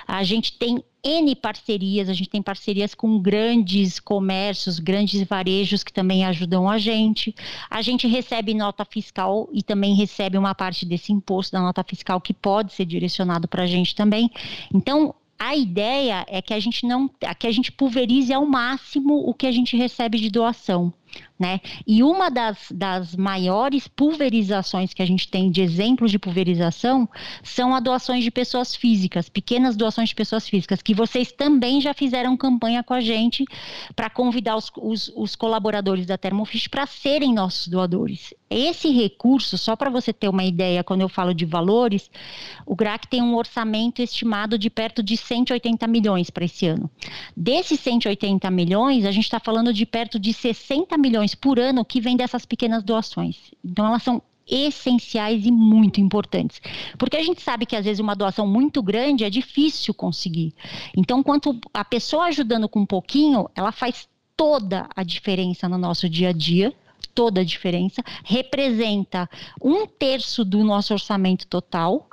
A 0.06 0.22
gente 0.22 0.56
tem 0.56 0.84
N 1.04 1.34
parcerias, 1.34 2.08
a 2.08 2.12
gente 2.12 2.30
tem 2.30 2.40
parcerias 2.40 2.94
com 2.94 3.18
grandes 3.18 3.98
comércios, 3.98 4.78
grandes 4.78 5.26
varejos 5.26 5.82
que 5.82 5.92
também 5.92 6.24
ajudam 6.24 6.68
a 6.68 6.78
gente. 6.78 7.34
A 7.68 7.82
gente 7.82 8.06
recebe 8.06 8.54
nota 8.54 8.84
fiscal 8.84 9.48
e 9.52 9.62
também 9.62 9.94
recebe 9.94 10.38
uma 10.38 10.54
parte 10.54 10.86
desse 10.86 11.12
imposto 11.12 11.52
da 11.52 11.60
nota 11.60 11.82
fiscal 11.82 12.20
que 12.20 12.32
pode 12.32 12.72
ser 12.72 12.84
direcionado 12.84 13.48
para 13.48 13.64
a 13.64 13.66
gente 13.66 13.96
também. 13.96 14.30
Então, 14.72 15.12
a 15.36 15.56
ideia 15.56 16.24
é 16.28 16.40
que 16.40 16.54
a 16.54 16.60
gente 16.60 16.86
não, 16.86 17.10
que 17.36 17.48
a 17.48 17.50
gente 17.50 17.72
pulverize 17.72 18.32
ao 18.32 18.46
máximo 18.46 19.28
o 19.28 19.34
que 19.34 19.48
a 19.48 19.50
gente 19.50 19.76
recebe 19.76 20.20
de 20.20 20.30
doação. 20.30 20.92
Né? 21.38 21.60
E 21.86 22.02
uma 22.04 22.30
das, 22.30 22.70
das 22.70 23.16
maiores 23.16 23.88
pulverizações 23.88 24.94
que 24.94 25.02
a 25.02 25.06
gente 25.06 25.26
tem 25.28 25.50
de 25.50 25.60
exemplos 25.60 26.10
de 26.10 26.18
pulverização 26.18 27.08
são 27.42 27.74
as 27.74 27.82
doações 27.82 28.22
de 28.22 28.30
pessoas 28.30 28.76
físicas, 28.76 29.28
pequenas 29.28 29.74
doações 29.74 30.10
de 30.10 30.14
pessoas 30.14 30.48
físicas, 30.48 30.80
que 30.80 30.94
vocês 30.94 31.32
também 31.32 31.80
já 31.80 31.92
fizeram 31.92 32.36
campanha 32.36 32.82
com 32.82 32.94
a 32.94 33.00
gente 33.00 33.44
para 33.96 34.08
convidar 34.08 34.56
os, 34.56 34.70
os, 34.76 35.12
os, 35.16 35.34
colaboradores 35.34 36.06
da 36.06 36.16
Thermofish 36.16 36.68
para 36.68 36.86
serem 36.86 37.34
nossos 37.34 37.66
doadores. 37.66 38.32
Esse 38.48 38.90
recurso, 38.90 39.56
só 39.56 39.74
para 39.74 39.90
você 39.90 40.12
ter 40.12 40.28
uma 40.28 40.44
ideia, 40.44 40.84
quando 40.84 41.00
eu 41.00 41.08
falo 41.08 41.34
de 41.34 41.44
valores, 41.44 42.10
o 42.66 42.76
GRAC 42.76 43.08
tem 43.08 43.22
um 43.22 43.34
orçamento 43.34 44.02
estimado 44.02 44.58
de 44.58 44.68
perto 44.68 45.02
de 45.02 45.16
180 45.16 45.86
milhões 45.86 46.30
para 46.30 46.44
esse 46.44 46.66
ano. 46.66 46.90
Desses 47.36 47.80
180 47.80 48.50
milhões, 48.50 49.04
a 49.04 49.10
gente 49.10 49.24
está 49.24 49.40
falando 49.40 49.72
de 49.72 49.86
perto 49.86 50.18
de 50.18 50.32
60 50.32 50.96
milhões 50.98 51.21
por 51.34 51.58
ano 51.58 51.84
que 51.84 52.00
vem 52.00 52.16
dessas 52.16 52.44
pequenas 52.44 52.82
doações. 52.82 53.36
Então, 53.64 53.86
elas 53.86 54.02
são 54.02 54.22
essenciais 54.46 55.46
e 55.46 55.50
muito 55.50 56.00
importantes. 56.00 56.60
Porque 56.98 57.16
a 57.16 57.22
gente 57.22 57.40
sabe 57.40 57.64
que 57.64 57.76
às 57.76 57.84
vezes 57.84 58.00
uma 58.00 58.14
doação 58.14 58.46
muito 58.46 58.82
grande 58.82 59.24
é 59.24 59.30
difícil 59.30 59.94
conseguir. 59.94 60.54
Então, 60.96 61.22
quanto 61.22 61.58
a 61.72 61.84
pessoa 61.84 62.24
ajudando 62.24 62.68
com 62.68 62.80
um 62.80 62.86
pouquinho, 62.86 63.48
ela 63.54 63.72
faz 63.72 64.08
toda 64.36 64.88
a 64.94 65.02
diferença 65.02 65.68
no 65.68 65.78
nosso 65.78 66.08
dia 66.08 66.30
a 66.30 66.32
dia. 66.32 66.72
Toda 67.14 67.42
a 67.42 67.44
diferença, 67.44 68.02
representa 68.24 69.28
um 69.60 69.86
terço 69.86 70.46
do 70.46 70.64
nosso 70.64 70.94
orçamento 70.94 71.46
total, 71.46 72.08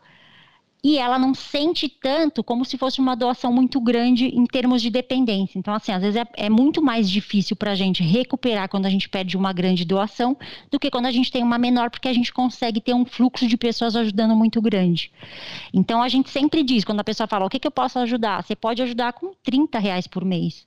e 0.84 0.98
ela 0.98 1.20
não 1.20 1.34
sente 1.34 1.90
tanto 1.90 2.42
como 2.44 2.64
se 2.64 2.78
fosse 2.78 3.02
uma 3.02 3.16
doação 3.16 3.52
muito 3.52 3.82
grande 3.82 4.28
em 4.28 4.46
termos 4.46 4.82
de 4.82 4.90
dependência. 4.90 5.60
Então, 5.60 5.74
assim, 5.74 5.92
às 5.92 6.02
vezes 6.02 6.16
é, 6.16 6.46
é 6.46 6.50
muito 6.50 6.82
mais 6.82 7.10
difícil 7.10 7.56
para 7.56 7.72
a 7.72 7.76
gente 7.76 8.02
recuperar 8.02 8.70
quando 8.70 8.86
a 8.86 8.90
gente 8.90 9.10
perde 9.10 9.36
uma 9.36 9.52
grande 9.52 9.84
doação 9.84 10.38
do 10.72 10.80
que 10.80 10.90
quando 10.90 11.08
a 11.08 11.12
gente 11.12 11.32
tem 11.32 11.44
uma 11.44 11.58
menor, 11.58 11.90
porque 11.90 12.08
a 12.08 12.14
gente 12.14 12.32
consegue 12.32 12.80
ter 12.80 12.94
um 12.94 13.06
fluxo 13.06 13.46
de 13.46 13.58
pessoas 13.58 13.96
ajudando 13.96 14.36
muito 14.36 14.62
grande. 14.62 15.12
Então, 15.74 16.02
a 16.02 16.08
gente 16.08 16.30
sempre 16.30 16.64
diz, 16.64 16.86
quando 16.86 17.02
a 17.02 17.04
pessoa 17.04 17.28
fala, 17.28 17.46
o 17.46 17.50
que, 17.50 17.60
que 17.60 17.68
eu 17.68 17.72
posso 17.72 18.00
ajudar? 18.00 18.42
Você 18.42 18.56
pode 18.56 18.82
ajudar 18.82 19.14
com 19.14 19.34
30 19.44 19.78
reais 19.80 20.08
por 20.08 20.24
mês. 20.24 20.66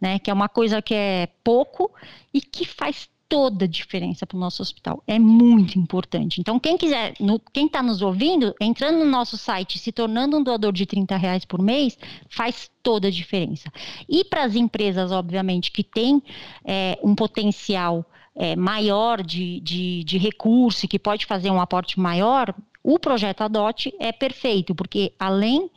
Né, 0.00 0.18
que 0.18 0.28
é 0.28 0.34
uma 0.34 0.48
coisa 0.48 0.82
que 0.82 0.92
é 0.92 1.28
pouco 1.44 1.88
e 2.34 2.40
que 2.40 2.66
faz 2.66 3.08
toda 3.32 3.64
a 3.64 3.68
diferença 3.68 4.26
para 4.26 4.36
o 4.36 4.38
nosso 4.38 4.60
hospital. 4.60 5.02
É 5.06 5.18
muito 5.18 5.78
importante. 5.78 6.38
Então, 6.38 6.60
quem 6.60 6.76
quiser, 6.76 7.14
no, 7.18 7.40
quem 7.50 7.64
está 7.64 7.82
nos 7.82 8.02
ouvindo, 8.02 8.54
entrando 8.60 8.98
no 8.98 9.10
nosso 9.10 9.38
site, 9.38 9.78
se 9.78 9.90
tornando 9.90 10.36
um 10.36 10.42
doador 10.42 10.70
de 10.70 10.84
30 10.84 11.16
reais 11.16 11.42
por 11.46 11.62
mês, 11.62 11.96
faz 12.28 12.70
toda 12.82 13.08
a 13.08 13.10
diferença. 13.10 13.72
E 14.06 14.22
para 14.22 14.44
as 14.44 14.54
empresas, 14.54 15.10
obviamente, 15.10 15.72
que 15.72 15.82
têm 15.82 16.22
é, 16.62 16.98
um 17.02 17.14
potencial 17.14 18.04
é, 18.36 18.54
maior 18.54 19.22
de, 19.22 19.60
de, 19.60 20.04
de 20.04 20.18
recurso 20.18 20.84
e 20.84 20.88
que 20.88 20.98
pode 20.98 21.24
fazer 21.24 21.50
um 21.50 21.58
aporte 21.58 21.98
maior, 21.98 22.54
o 22.84 22.98
projeto 22.98 23.42
Adote 23.42 23.94
é 24.00 24.10
perfeito, 24.10 24.74
porque 24.74 25.12
além 25.18 25.70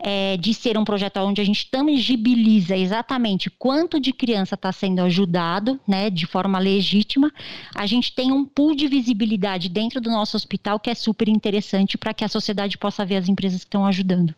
é, 0.00 0.36
de 0.36 0.52
ser 0.52 0.76
um 0.76 0.84
projeto 0.84 1.18
onde 1.18 1.40
a 1.40 1.44
gente 1.44 1.70
tangibiliza 1.70 2.76
exatamente 2.76 3.48
quanto 3.50 4.00
de 4.00 4.12
criança 4.12 4.54
está 4.54 4.72
sendo 4.72 5.00
ajudado, 5.00 5.78
né, 5.86 6.10
de 6.10 6.26
forma 6.26 6.58
legítima, 6.58 7.32
a 7.74 7.86
gente 7.86 8.12
tem 8.12 8.32
um 8.32 8.44
pool 8.44 8.74
de 8.74 8.88
visibilidade 8.88 9.68
dentro 9.68 10.00
do 10.00 10.10
nosso 10.10 10.36
hospital 10.36 10.80
que 10.80 10.90
é 10.90 10.94
super 10.94 11.28
interessante 11.28 11.96
para 11.96 12.12
que 12.12 12.24
a 12.24 12.28
sociedade 12.28 12.76
possa 12.76 13.04
ver 13.04 13.16
as 13.16 13.28
empresas 13.28 13.60
que 13.60 13.66
estão 13.66 13.86
ajudando. 13.86 14.34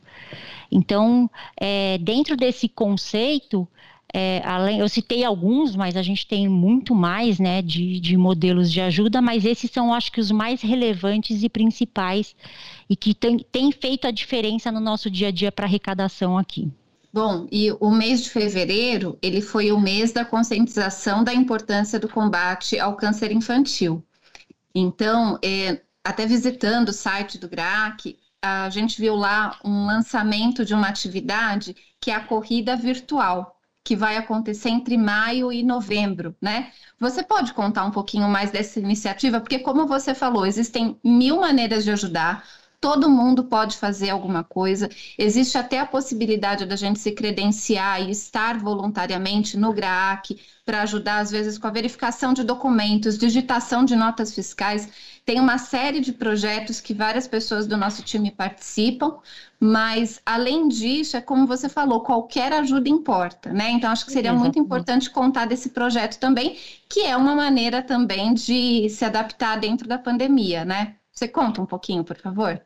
Então, 0.70 1.28
é, 1.58 1.98
dentro 1.98 2.36
desse 2.36 2.68
conceito, 2.68 3.66
é, 4.12 4.42
além, 4.44 4.80
eu 4.80 4.88
citei 4.88 5.24
alguns, 5.24 5.76
mas 5.76 5.96
a 5.96 6.02
gente 6.02 6.26
tem 6.26 6.48
muito 6.48 6.94
mais 6.94 7.38
né, 7.38 7.62
de, 7.62 8.00
de 8.00 8.16
modelos 8.16 8.70
de 8.70 8.80
ajuda, 8.80 9.22
mas 9.22 9.44
esses 9.44 9.70
são, 9.70 9.94
acho 9.94 10.10
que, 10.10 10.20
os 10.20 10.30
mais 10.30 10.60
relevantes 10.60 11.42
e 11.42 11.48
principais 11.48 12.34
e 12.88 12.96
que 12.96 13.14
têm 13.14 13.72
feito 13.72 14.06
a 14.06 14.10
diferença 14.10 14.72
no 14.72 14.80
nosso 14.80 15.10
dia 15.10 15.28
a 15.28 15.30
dia 15.30 15.52
para 15.52 15.66
arrecadação 15.66 16.36
aqui. 16.36 16.70
Bom, 17.12 17.46
e 17.50 17.72
o 17.80 17.90
mês 17.90 18.22
de 18.22 18.30
fevereiro, 18.30 19.18
ele 19.20 19.40
foi 19.40 19.72
o 19.72 19.80
mês 19.80 20.12
da 20.12 20.24
conscientização 20.24 21.24
da 21.24 21.34
importância 21.34 21.98
do 21.98 22.08
combate 22.08 22.78
ao 22.78 22.96
câncer 22.96 23.32
infantil. 23.32 24.04
Então, 24.74 25.38
é, 25.42 25.80
até 26.04 26.26
visitando 26.26 26.90
o 26.90 26.92
site 26.92 27.36
do 27.38 27.48
GRAC, 27.48 28.16
a 28.42 28.70
gente 28.70 29.00
viu 29.00 29.16
lá 29.16 29.58
um 29.64 29.86
lançamento 29.86 30.64
de 30.64 30.72
uma 30.72 30.88
atividade 30.88 31.76
que 32.00 32.10
é 32.10 32.14
a 32.14 32.24
corrida 32.24 32.76
virtual 32.76 33.59
que 33.84 33.96
vai 33.96 34.16
acontecer 34.16 34.68
entre 34.68 34.96
maio 34.96 35.52
e 35.52 35.62
novembro, 35.62 36.36
né? 36.40 36.72
Você 36.98 37.22
pode 37.22 37.52
contar 37.54 37.84
um 37.84 37.90
pouquinho 37.90 38.28
mais 38.28 38.50
dessa 38.50 38.78
iniciativa? 38.78 39.40
Porque, 39.40 39.58
como 39.58 39.86
você 39.86 40.14
falou, 40.14 40.46
existem 40.46 40.98
mil 41.04 41.40
maneiras 41.40 41.84
de 41.84 41.90
ajudar, 41.90 42.44
todo 42.80 43.10
mundo 43.10 43.44
pode 43.44 43.76
fazer 43.76 44.10
alguma 44.10 44.42
coisa. 44.42 44.88
Existe 45.18 45.58
até 45.58 45.78
a 45.78 45.86
possibilidade 45.86 46.64
da 46.64 46.76
gente 46.76 46.98
se 46.98 47.12
credenciar 47.12 48.00
e 48.00 48.10
estar 48.10 48.58
voluntariamente 48.58 49.56
no 49.56 49.72
GRAAC 49.72 50.40
para 50.64 50.82
ajudar, 50.82 51.18
às 51.18 51.30
vezes, 51.30 51.58
com 51.58 51.66
a 51.66 51.70
verificação 51.70 52.32
de 52.32 52.42
documentos, 52.42 53.18
digitação 53.18 53.84
de 53.84 53.94
notas 53.94 54.34
fiscais. 54.34 54.88
Tem 55.26 55.38
uma 55.38 55.58
série 55.58 56.00
de 56.00 56.12
projetos 56.12 56.80
que 56.80 56.94
várias 56.94 57.28
pessoas 57.28 57.66
do 57.66 57.76
nosso 57.76 58.02
time 58.02 58.30
participam, 58.30 59.18
mas 59.60 60.22
além 60.24 60.68
disso, 60.68 61.18
é 61.18 61.20
como 61.20 61.46
você 61.46 61.68
falou, 61.68 62.00
qualquer 62.00 62.50
ajuda 62.50 62.88
importa, 62.88 63.52
né? 63.52 63.70
Então 63.70 63.90
acho 63.90 64.06
que 64.06 64.12
seria 64.12 64.30
Exatamente. 64.30 64.56
muito 64.56 64.66
importante 64.66 65.10
contar 65.10 65.44
desse 65.44 65.68
projeto 65.68 66.18
também, 66.18 66.56
que 66.88 67.00
é 67.00 67.14
uma 67.14 67.34
maneira 67.34 67.82
também 67.82 68.32
de 68.32 68.88
se 68.88 69.04
adaptar 69.04 69.60
dentro 69.60 69.86
da 69.86 69.98
pandemia, 69.98 70.64
né? 70.64 70.96
Você 71.12 71.28
conta 71.28 71.60
um 71.60 71.66
pouquinho, 71.66 72.02
por 72.02 72.16
favor? 72.16 72.58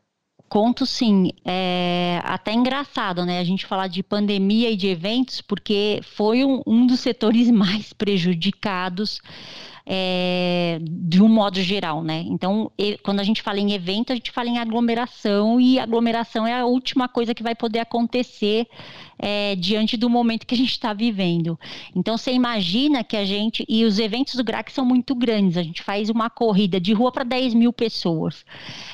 Conto 0.47 0.85
sim, 0.85 1.31
é 1.43 2.21
até 2.23 2.53
engraçado, 2.53 3.25
né? 3.25 3.39
A 3.39 3.43
gente 3.43 3.65
falar 3.65 3.87
de 3.87 4.01
pandemia 4.01 4.71
e 4.71 4.77
de 4.77 4.87
eventos, 4.87 5.41
porque 5.41 5.99
foi 6.01 6.45
um, 6.45 6.61
um 6.65 6.87
dos 6.87 7.01
setores 7.01 7.49
mais 7.51 7.91
prejudicados 7.91 9.19
é, 9.85 10.79
de 10.81 11.21
um 11.21 11.27
modo 11.27 11.61
geral, 11.61 12.03
né? 12.03 12.23
Então, 12.25 12.71
quando 13.03 13.19
a 13.19 13.23
gente 13.23 13.41
fala 13.41 13.59
em 13.59 13.73
evento, 13.73 14.11
a 14.11 14.15
gente 14.15 14.31
fala 14.31 14.49
em 14.49 14.57
aglomeração 14.57 15.61
e 15.61 15.77
aglomeração 15.77 16.47
é 16.47 16.59
a 16.59 16.65
última 16.65 17.07
coisa 17.07 17.35
que 17.35 17.43
vai 17.43 17.53
poder 17.53 17.79
acontecer 17.79 18.67
é, 19.19 19.55
diante 19.55 19.95
do 19.95 20.09
momento 20.09 20.47
que 20.47 20.55
a 20.55 20.57
gente 20.57 20.71
está 20.71 20.91
vivendo. 20.91 21.59
Então, 21.95 22.17
você 22.17 22.33
imagina 22.33 23.03
que 23.03 23.15
a 23.15 23.23
gente. 23.25 23.63
E 23.69 23.85
os 23.85 23.99
eventos 23.99 24.35
do 24.35 24.43
GRAC 24.43 24.71
são 24.71 24.83
muito 24.83 25.13
grandes. 25.13 25.55
A 25.57 25.63
gente 25.63 25.83
faz 25.83 26.09
uma 26.09 26.29
corrida 26.29 26.79
de 26.79 26.91
rua 26.91 27.11
para 27.11 27.23
10 27.23 27.53
mil 27.53 27.71
pessoas. 27.71 28.43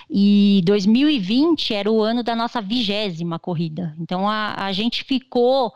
E 0.09 0.61
2020 0.65 1.73
era 1.73 1.89
o 1.89 2.01
ano 2.01 2.21
da 2.21 2.35
nossa 2.35 2.61
vigésima 2.61 3.39
corrida. 3.39 3.95
Então, 3.97 4.27
a, 4.27 4.55
a 4.65 4.71
gente 4.73 5.05
ficou 5.05 5.73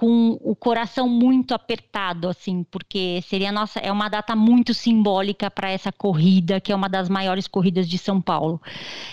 com 0.00 0.38
o 0.40 0.56
coração 0.56 1.06
muito 1.06 1.52
apertado, 1.52 2.26
assim, 2.26 2.64
porque 2.70 3.20
seria 3.28 3.52
nossa 3.52 3.78
é 3.80 3.92
uma 3.92 4.08
data 4.08 4.34
muito 4.34 4.72
simbólica 4.72 5.50
para 5.50 5.70
essa 5.70 5.92
corrida, 5.92 6.58
que 6.58 6.72
é 6.72 6.74
uma 6.74 6.88
das 6.88 7.10
maiores 7.10 7.46
corridas 7.46 7.86
de 7.86 7.98
São 7.98 8.18
Paulo. 8.18 8.58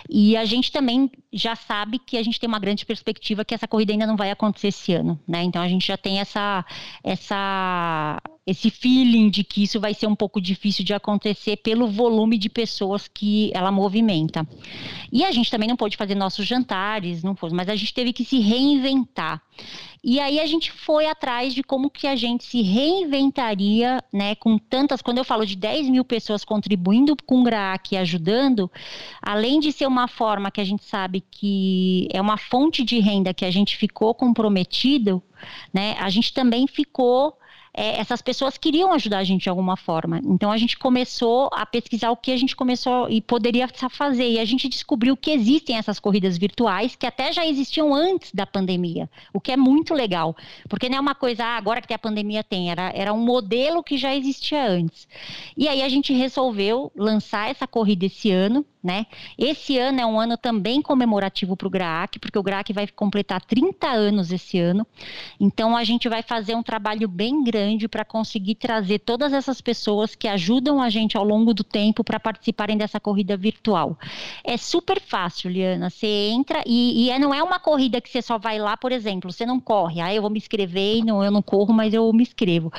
E 0.10 0.38
a 0.38 0.46
gente 0.46 0.72
também 0.72 1.12
já 1.34 1.58
sabe 1.58 2.00
que 2.00 2.16
a 2.18 2.24
gente 2.24 2.40
tem 2.40 2.48
uma 2.48 2.58
grande 2.58 2.86
perspectiva 2.86 3.44
que 3.44 3.54
essa 3.54 3.68
corrida 3.68 3.92
ainda 3.92 4.08
não 4.08 4.16
vai 4.16 4.32
acontecer 4.32 4.70
esse 4.70 4.94
ano, 4.94 5.20
né? 5.28 5.44
Então 5.44 5.62
a 5.62 5.68
gente 5.68 5.86
já 5.86 5.98
tem 5.98 6.22
essa 6.22 6.66
essa 7.04 8.22
esse 8.48 8.70
feeling 8.70 9.30
de 9.30 9.44
que 9.44 9.64
isso 9.64 9.78
vai 9.78 9.94
ser 9.94 10.08
um 10.08 10.16
pouco 10.16 10.40
difícil 10.40 10.86
de 10.86 10.94
acontecer 10.94 11.58
pelo 11.58 11.86
volume 11.86 12.38
de 12.38 12.48
pessoas 12.48 13.06
que 13.06 13.52
ela 13.54 13.70
movimenta. 13.70 14.48
E 15.12 15.26
a 15.26 15.32
gente 15.34 15.52
também 15.52 15.68
não 15.68 15.76
pôde 15.76 15.98
fazer 15.98 16.16
nossos 16.16 16.48
jantares, 16.48 17.24
não 17.24 17.36
foi, 17.36 17.50
mas 17.50 17.68
a 17.68 17.76
gente 17.76 17.94
teve 17.94 18.14
que 18.14 18.24
se 18.24 18.40
reinventar. 18.40 19.44
E 20.02 20.22
aí 20.22 20.40
a 20.40 20.46
gente 20.46 20.72
foi 20.72 21.08
atrás 21.08 21.54
de 21.54 21.62
como 21.62 21.90
que 21.90 22.08
a 22.08 22.16
gente 22.16 22.46
se 22.46 22.62
reinventaria, 22.62 24.02
né, 24.14 24.36
com 24.36 24.58
tantas, 24.58 25.02
quando 25.02 25.18
eu 25.18 25.26
falo 25.26 25.46
de 25.46 25.58
10 25.58 25.90
mil 25.90 26.06
pessoas 26.06 26.46
contribuindo 26.46 27.18
com 27.26 27.42
o 27.42 27.44
GRAAC 27.44 27.92
e 27.92 27.98
ajudando, 27.98 28.72
além 29.22 29.60
de 29.60 29.74
ser 29.74 29.88
uma 29.88 30.08
forma 30.08 30.50
que 30.50 30.62
a 30.62 30.64
gente 30.64 30.86
sabe 30.86 31.22
que 31.30 32.08
é 32.14 32.22
uma 32.22 32.38
fonte 32.38 32.86
de 32.86 33.00
renda 33.00 33.34
que 33.34 33.44
a 33.44 33.52
gente 33.52 33.76
ficou 33.76 34.14
comprometido, 34.14 35.22
né, 35.74 35.98
a 36.00 36.10
gente 36.10 36.34
também 36.34 36.66
ficou 36.66 37.38
é, 37.78 38.00
essas 38.00 38.24
pessoas 38.24 38.58
queriam 38.58 38.92
ajudar 38.94 39.20
a 39.20 39.24
gente 39.24 39.44
de 39.44 39.50
alguma 39.50 39.78
forma. 39.78 40.20
Então 40.26 40.52
a 40.52 40.58
gente 40.58 40.76
começou 40.80 41.48
a 41.54 41.64
pesquisar 41.64 42.10
o 42.10 42.18
que 42.18 42.32
a 42.32 42.38
gente 42.38 42.56
começou 42.56 43.08
e 43.08 43.22
poderia 43.22 43.68
fazer. 43.68 44.28
E 44.28 44.40
a 44.40 44.46
gente 44.46 44.68
descobriu 44.68 45.16
que 45.16 45.30
existem 45.30 45.78
essas 45.78 46.00
corridas 46.00 46.40
virtuais 46.40 46.96
que 46.96 47.06
até 47.06 47.32
já 47.32 47.46
existiam 47.46 47.94
antes 47.94 48.34
da 48.34 48.48
pandemia, 48.48 49.08
o 49.32 49.40
que 49.40 49.52
é 49.52 49.58
muito 49.58 49.94
legal. 49.94 50.36
Porque 50.68 50.90
não 50.90 50.98
é 50.98 51.00
uma 51.00 51.14
coisa, 51.14 51.46
ah, 51.46 51.58
agora 51.58 51.80
que 51.80 51.88
tem 51.88 51.96
a 51.96 52.00
pandemia 52.00 52.44
tem, 52.44 52.72
era, 52.72 52.92
era 52.96 53.14
um 53.14 53.24
modelo 53.24 53.84
que 53.84 53.96
já 53.96 54.16
existia 54.16 54.68
antes. 54.68 55.08
E 55.56 55.68
aí 55.68 55.84
a 55.84 55.90
gente 55.90 56.12
resolveu 56.12 56.92
lançar 56.96 57.52
essa 57.52 57.68
corrida 57.68 58.08
esse 58.08 58.32
ano 58.32 58.66
né? 58.88 59.06
Esse 59.38 59.78
ano 59.78 60.00
é 60.00 60.06
um 60.06 60.18
ano 60.18 60.38
também 60.38 60.82
comemorativo 60.82 61.58
para 61.58 61.68
o 61.68 61.70
GRAAC, 61.70 62.20
porque 62.20 62.40
o 62.40 62.42
GRAAC 62.42 62.72
vai 62.72 62.88
completar 62.88 63.42
30 63.42 63.86
anos 63.86 64.32
esse 64.32 64.58
ano. 64.58 64.88
Então 65.38 65.76
a 65.76 65.84
gente 65.84 66.08
vai 66.08 66.24
fazer 66.24 66.56
um 66.56 66.64
trabalho 66.64 67.06
bem 67.06 67.44
grande 67.44 67.90
para 67.90 68.06
conseguir 68.06 68.56
trazer 68.56 69.00
todas 69.00 69.34
essas 69.34 69.60
pessoas 69.60 70.16
que 70.16 70.26
ajudam 70.26 70.82
a 70.82 70.90
gente 70.90 71.18
ao 71.18 71.26
longo 71.26 71.54
do 71.54 71.66
tempo 71.66 72.02
para 72.02 72.18
participarem 72.18 72.78
dessa 72.78 72.98
corrida 72.98 73.36
virtual. 73.36 74.00
É 74.42 74.56
super 74.56 75.02
fácil, 75.02 75.52
Liana. 75.52 75.90
Você 75.90 76.08
entra 76.08 76.64
e, 76.66 77.08
e 77.08 77.10
é, 77.10 77.20
não 77.20 77.34
é 77.34 77.44
uma 77.44 77.60
corrida 77.60 78.00
que 78.00 78.10
você 78.10 78.22
só 78.22 78.38
vai 78.38 78.58
lá, 78.58 78.78
por 78.78 78.94
exemplo, 78.94 79.34
você 79.34 79.46
não 79.46 79.60
corre, 79.60 80.00
ah, 80.00 80.14
eu 80.14 80.22
vou 80.22 80.32
me 80.32 80.38
inscrever, 80.38 81.04
não, 81.04 81.22
eu 81.22 81.30
não 81.32 81.42
corro, 81.42 81.74
mas 81.74 81.94
eu 81.94 82.10
me 82.14 82.24
inscrevo. 82.24 82.72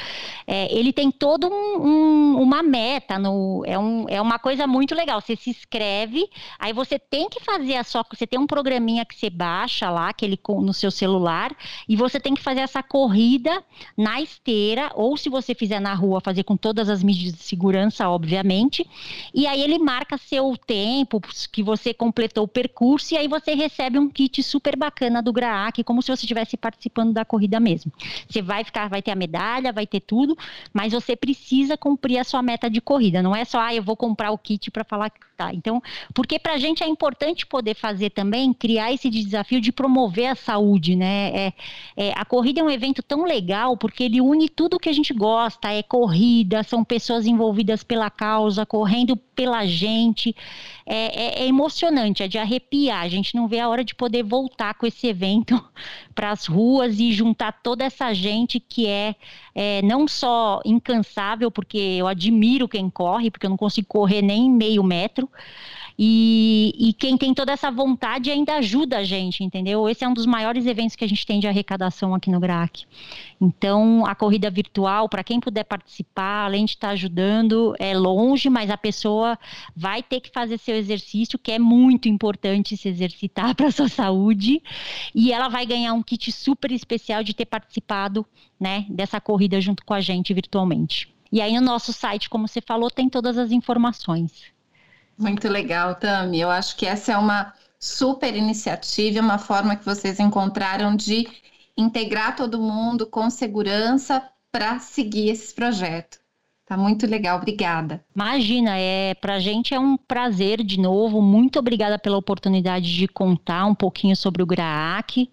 É, 0.46 0.74
ele 0.74 0.90
tem 0.90 1.10
todo 1.10 1.48
um, 1.48 1.86
um, 1.86 2.40
uma 2.40 2.62
meta, 2.62 3.18
no, 3.18 3.62
é, 3.66 3.78
um, 3.78 4.06
é 4.08 4.22
uma 4.22 4.38
coisa 4.38 4.66
muito 4.66 4.94
legal. 4.94 5.20
Você 5.20 5.36
se 5.36 5.50
inscreve 5.50 5.97
escreve, 5.98 6.28
aí 6.58 6.72
você 6.72 6.98
tem 6.98 7.28
que 7.28 7.42
fazer 7.42 7.76
a 7.76 7.84
sua, 7.84 8.04
você 8.11 8.26
tem 8.26 8.38
um 8.38 8.46
programinha 8.46 9.04
que 9.04 9.14
você 9.14 9.30
baixa 9.30 9.90
lá, 9.90 10.08
aquele 10.08 10.38
no 10.48 10.72
seu 10.72 10.90
celular, 10.90 11.54
e 11.88 11.96
você 11.96 12.20
tem 12.20 12.34
que 12.34 12.42
fazer 12.42 12.61
essa 12.61 12.82
corrida 12.82 13.62
na 13.96 14.20
esteira, 14.20 14.90
ou 14.94 15.16
se 15.16 15.28
você 15.28 15.54
fizer 15.54 15.80
na 15.80 15.94
rua, 15.94 16.20
fazer 16.20 16.44
com 16.44 16.56
todas 16.56 16.88
as 16.88 17.02
medidas 17.02 17.34
de 17.34 17.42
segurança, 17.42 18.08
obviamente, 18.08 18.88
e 19.34 19.46
aí 19.46 19.61
ele 19.61 19.78
marca 19.78 20.16
seu 20.18 20.56
tempo, 20.56 21.20
que 21.52 21.62
você 21.62 21.92
completou 21.92 22.44
o 22.44 22.48
percurso, 22.48 23.14
e 23.14 23.16
aí 23.16 23.28
você 23.28 23.54
recebe 23.54 23.98
um 23.98 24.08
kit 24.08 24.42
super 24.42 24.76
bacana 24.76 25.22
do 25.22 25.32
GRAAC, 25.32 25.82
como 25.84 26.02
se 26.02 26.08
você 26.08 26.24
estivesse 26.24 26.56
participando 26.56 27.12
da 27.12 27.24
corrida 27.24 27.58
mesmo. 27.58 27.92
Você 28.28 28.42
vai 28.42 28.64
ficar, 28.64 28.88
vai 28.88 29.02
ter 29.02 29.11
a 29.11 29.16
medalha, 29.16 29.72
vai 29.72 29.87
ter 29.87 30.00
tudo, 30.00 30.37
mas 30.72 30.92
você 30.92 31.16
precisa 31.16 31.76
cumprir 31.76 32.18
a 32.18 32.24
sua 32.24 32.42
meta 32.42 32.70
de 32.70 32.80
corrida, 32.80 33.22
não 33.22 33.34
é 33.34 33.44
só, 33.44 33.61
ah, 33.61 33.74
eu 33.74 33.82
vou 33.82 33.96
comprar 33.96 34.30
o 34.30 34.38
kit 34.38 34.70
para 34.70 34.84
falar 34.84 35.11
que 35.11 35.20
tá. 35.38 35.54
Então, 35.54 35.80
porque 36.14 36.38
para 36.38 36.55
a 36.55 36.59
gente 36.59 36.83
é 36.83 36.87
importante 36.88 37.46
poder 37.46 37.74
fazer 37.74 38.11
também, 38.11 38.53
criar 38.53 38.92
esse 38.92 39.09
desafio 39.11 39.61
de 39.61 39.72
promover 39.72 40.27
a 40.27 40.35
saúde, 40.35 40.96
né? 40.96 41.31
É, 41.35 41.53
é, 41.96 42.12
a 42.14 42.24
corrida 42.24 42.61
é 42.61 42.64
um 42.64 42.70
evento 42.70 43.03
tão 43.03 43.24
legal 43.24 43.77
porque 43.77 44.05
ele 44.05 44.20
une 44.20 44.48
tudo 44.48 44.79
que 44.79 44.88
a 44.88 44.92
gente 44.92 45.12
gosta, 45.12 45.72
é 45.72 45.83
corrida, 45.83 46.62
são 46.62 46.85
pessoas 46.85 47.27
envolvidas 47.27 47.83
pela 47.83 48.11
causa, 48.11 48.66
correndo 48.66 49.16
pela 49.16 49.66
gente. 49.66 50.35
É, 50.90 51.42
é, 51.42 51.42
é, 51.42 51.46
emocionante, 51.46 52.22
é 52.22 52.29
de 52.29 52.38
arrepiar. 52.38 53.03
A 53.03 53.09
gente 53.09 53.35
não 53.35 53.46
vê 53.46 53.61
a 53.61 53.68
hora 53.68 53.85
de 53.85 53.94
poder 53.94 54.22
voltar 54.22 54.72
com 54.72 54.87
esse 54.87 55.07
evento 55.07 55.62
para 56.14 56.31
as 56.31 56.46
ruas 56.46 56.98
e 56.98 57.12
juntar 57.12 57.53
toda 57.62 57.85
essa 57.85 58.14
gente 58.14 58.59
que 58.59 58.87
é, 58.87 59.14
é, 59.55 59.83
não 59.83 60.09
só 60.09 60.62
incansável, 60.64 61.51
porque 61.51 61.77
eu 61.77 62.07
admiro 62.07 62.66
quem 62.66 62.88
corre, 62.88 63.31
porque 63.31 63.44
eu 63.44 63.51
não 63.51 63.57
consigo 63.59 63.87
correr 63.87 64.22
nem 64.22 64.51
meio 64.51 64.83
metro, 64.83 65.29
e, 65.98 66.72
e, 66.78 66.92
quem 66.92 67.16
tem 67.16 67.35
toda 67.35 67.52
essa 67.52 67.70
vontade 67.70 68.31
ainda 68.31 68.54
ajuda 68.54 68.98
a 68.98 69.04
gente, 69.04 69.42
entendeu? 69.42 69.88
Esse 69.88 70.04
é 70.04 70.09
um 70.09 70.14
dos 70.14 70.26
maiores 70.26 70.64
eventos 70.64 70.94
que 70.94 71.04
a 71.04 71.09
gente 71.09 71.26
tem 71.26 71.40
de 71.40 71.48
arrecadação 71.48 72.14
aqui 72.14 72.31
no 72.31 72.38
GRAC. 72.38 72.85
Então, 73.40 74.07
a 74.07 74.14
corrida 74.14 74.48
virtual, 74.48 75.09
para 75.09 75.24
quem 75.24 75.40
puder 75.40 75.64
participar, 75.64 76.44
além 76.44 76.64
de 76.64 76.72
estar 76.72 76.90
ajudando, 76.90 77.74
é 77.78 77.96
longe, 77.96 78.48
mas 78.48 78.70
a 78.70 78.76
pessoa 78.76 79.38
vai 79.74 80.02
ter 80.02 80.20
que 80.20 80.31
fazer 80.31 80.59
seu 80.59 80.76
exercício, 80.76 81.38
que 81.38 81.50
é 81.50 81.59
muito 81.59 82.09
importante 82.09 82.76
se 82.76 82.88
exercitar 82.88 83.54
para 83.57 83.66
a 83.66 83.72
sua 83.72 83.88
saúde, 83.88 84.62
e 85.14 85.33
ela 85.33 85.48
vai 85.48 85.66
ganhar 85.66 85.94
um 85.94 86.02
kit 86.02 86.31
super 86.31 86.70
especial 86.70 87.24
de 87.24 87.35
ter 87.35 87.46
participado 87.46 88.24
né, 88.59 88.87
dessa 88.88 89.20
corrida 89.20 89.61
junto 89.61 89.85
com 89.85 89.94
a 89.94 90.00
gente 90.00 90.33
virtualmente. 90.33 91.09
E 91.31 91.40
aí 91.40 91.54
no 91.54 91.61
nosso 91.61 91.92
site, 91.92 92.31
como 92.31 92.48
você 92.48 92.61
falou, 92.61 92.90
tem 92.90 93.09
todas 93.09 93.37
as 93.37 93.52
informações. 93.52 94.57
Muito 95.18 95.48
legal, 95.48 95.96
Tami. 95.96 96.40
Eu 96.40 96.50
acho 96.50 96.76
que 96.76 96.87
essa 96.87 97.12
é 97.12 97.16
uma 97.16 97.52
super 97.78 98.35
iniciativa, 98.35 99.20
uma 99.20 99.38
forma 99.38 99.76
que 99.76 99.85
vocês 99.85 100.20
encontraram 100.20 100.94
de 100.94 101.26
integrar 101.76 102.37
todo 102.37 102.61
mundo 102.61 103.07
com 103.07 103.28
segurança 103.28 104.22
para 104.50 104.78
seguir 104.78 105.28
esse 105.28 105.54
projeto. 105.54 106.18
Tá 106.68 106.76
muito 106.76 107.07
legal, 107.07 107.38
obrigada. 107.38 108.04
Imagina, 108.14 108.76
é 108.76 109.14
pra 109.14 109.40
gente 109.40 109.72
é 109.72 109.81
um 109.81 109.96
prazer 109.96 110.62
de 110.62 110.78
novo. 110.78 111.22
Muito 111.22 111.59
obrigada 111.59 111.98
pela 111.98 112.18
oportunidade 112.18 112.94
de 112.94 113.09
contar 113.09 113.64
um 113.64 113.74
pouquinho 113.74 114.14
sobre 114.14 114.42
o 114.42 114.46
GRAAC. 114.46 115.31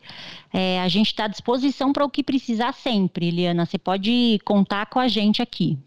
É, 0.54 0.80
a 0.80 0.88
gente 0.88 1.08
está 1.08 1.26
à 1.26 1.28
disposição 1.28 1.92
para 1.92 2.06
o 2.06 2.10
que 2.10 2.24
precisar 2.24 2.72
sempre, 2.72 3.28
Eliana. 3.28 3.66
Você 3.66 3.78
pode 3.78 4.40
contar 4.46 4.86
com 4.86 4.98
a 4.98 5.10
gente 5.10 5.42
aqui. 5.42 5.78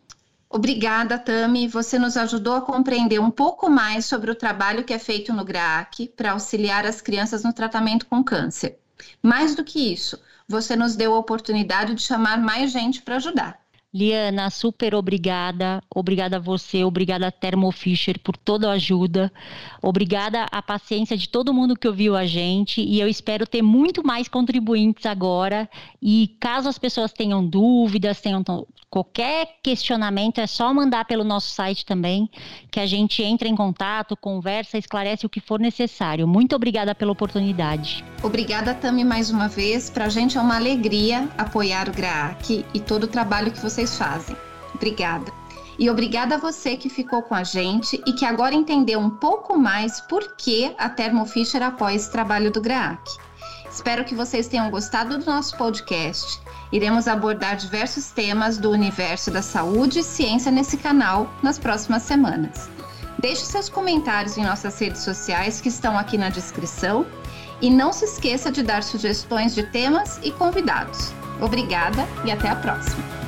Obrigada, 0.51 1.19
Tami. 1.19 1.69
Você 1.69 1.99
nos 1.99 2.17
ajudou 2.17 2.55
a 2.55 2.63
compreender 2.63 3.21
um 3.21 3.31
pouco 3.31 3.69
mais 3.69 4.07
sobre 4.07 4.31
o 4.31 4.35
trabalho 4.35 4.83
que 4.83 4.95
é 4.95 4.99
feito 4.99 5.33
no 5.33 5.45
GRAAC 5.45 6.09
para 6.17 6.33
auxiliar 6.33 6.87
as 6.87 7.01
crianças 7.01 7.45
no 7.45 7.53
tratamento 7.53 8.07
com 8.07 8.25
câncer. 8.25 8.79
Mais 9.23 9.55
do 9.55 9.63
que 9.63 9.93
isso, 9.93 10.19
você 10.49 10.75
nos 10.75 10.97
deu 10.97 11.15
a 11.15 11.19
oportunidade 11.19 11.95
de 11.95 12.03
chamar 12.03 12.39
mais 12.39 12.73
gente 12.73 13.03
para 13.03 13.17
ajudar. 13.17 13.61
Liana, 13.93 14.51
super 14.51 14.95
obrigada. 14.95 15.83
Obrigada 15.95 16.37
a 16.37 16.41
você, 16.41 16.85
obrigada 16.85 17.29
a 17.29 17.31
Thermo 17.31 17.73
Fisher 17.73 18.19
por 18.19 18.37
toda 18.37 18.69
a 18.69 18.73
ajuda. 18.73 19.33
Obrigada 19.83 20.47
a 20.53 20.61
paciência 20.61 21.17
de 21.17 21.27
todo 21.27 21.55
mundo 21.55 21.75
que 21.75 21.89
ouviu 21.89 22.15
a 22.15 22.27
gente 22.27 22.83
e 22.83 23.01
eu 23.01 23.09
espero 23.09 23.47
ter 23.47 23.63
muito 23.63 24.07
mais 24.07 24.29
contribuintes 24.29 25.07
agora. 25.07 25.69
E 26.03 26.37
caso 26.39 26.69
as 26.69 26.79
pessoas 26.79 27.13
tenham 27.15 27.45
dúvidas, 27.47 28.21
tenham 28.21 28.45
qualquer 28.91 29.57
questionamento, 29.63 30.39
é 30.39 30.47
só 30.47 30.73
mandar 30.73 31.05
pelo 31.05 31.25
nosso 31.25 31.49
site 31.49 31.85
também, 31.85 32.29
que 32.71 32.81
a 32.81 32.87
gente 32.87 33.23
entra 33.23 33.49
em 33.49 33.55
contato, 33.55 34.17
conversa, 34.17 34.79
esclarece 34.79 35.27
o 35.27 35.29
que 35.29 35.41
for 35.41 35.61
necessário. 35.61 36.27
Muito 36.27 36.55
obrigada 36.57 36.95
pela 36.95 37.13
oportunidade. 37.13 38.05
Obrigada, 38.23 38.75
Tami, 38.75 39.05
mais 39.05 39.31
uma 39.31 39.49
vez. 39.49 39.91
Para 39.91 40.07
a 40.07 40.09
gente 40.09 40.37
é 40.37 40.41
uma 40.41 40.57
alegria 40.57 41.29
apoiar 41.37 41.89
o 41.89 41.93
GRAAC 41.93 42.65
e 42.75 42.81
todo 42.81 43.05
o 43.05 43.09
trabalho 43.09 43.51
que 43.51 43.63
vocês 43.79 43.97
fazem. 43.97 44.37
Obrigada. 44.75 45.33
E 45.79 45.89
obrigada 45.89 46.35
a 46.35 46.39
você 46.39 46.77
que 46.77 46.89
ficou 46.89 47.23
com 47.23 47.35
a 47.35 47.45
gente 47.45 48.03
e 48.05 48.13
que 48.13 48.25
agora 48.25 48.55
entendeu 48.55 48.99
um 48.99 49.11
pouco 49.11 49.57
mais 49.57 50.01
por 50.01 50.37
que 50.37 50.75
a 50.77 50.89
Thermo 50.89 51.25
Fisher 51.25 51.63
apoia 51.63 51.95
esse 51.95 52.11
trabalho 52.11 52.51
do 52.51 52.61
GRAAC. 52.61 53.01
Espero 53.71 54.05
que 54.05 54.15
vocês 54.15 54.49
tenham 54.49 54.71
gostado 54.71 55.19
do 55.19 55.27
nosso 55.27 55.57
podcast 55.57 56.41
Iremos 56.71 57.09
abordar 57.09 57.57
diversos 57.57 58.11
temas 58.11 58.59
do 58.59 58.71
universo 58.71 59.31
da 59.31 59.41
saúde 59.41 60.01
e 60.01 60.03
ciência 60.03 60.51
nesse 60.53 60.77
canal 60.77 61.33
nas 61.43 61.59
próximas 61.59 62.03
semanas. 62.03 62.69
Deixe 63.19 63.45
seus 63.47 63.69
comentários 63.69 64.37
em 64.37 64.45
nossas 64.45 64.79
redes 64.79 65.03
sociais 65.03 65.61
que 65.61 65.69
estão 65.69 65.97
aqui 65.97 66.19
na 66.19 66.29
descrição 66.29 67.07
e 67.61 67.71
não 67.71 67.93
se 67.93 68.05
esqueça 68.05 68.53
de 68.53 68.63
dar 68.63 68.83
sugestões 68.83 69.55
de 69.55 69.63
temas 69.63 70.21
e 70.23 70.31
convidados. 70.31 71.13
Obrigada 71.41 72.07
e 72.25 72.31
até 72.31 72.49
a 72.49 72.57
próxima! 72.57 73.28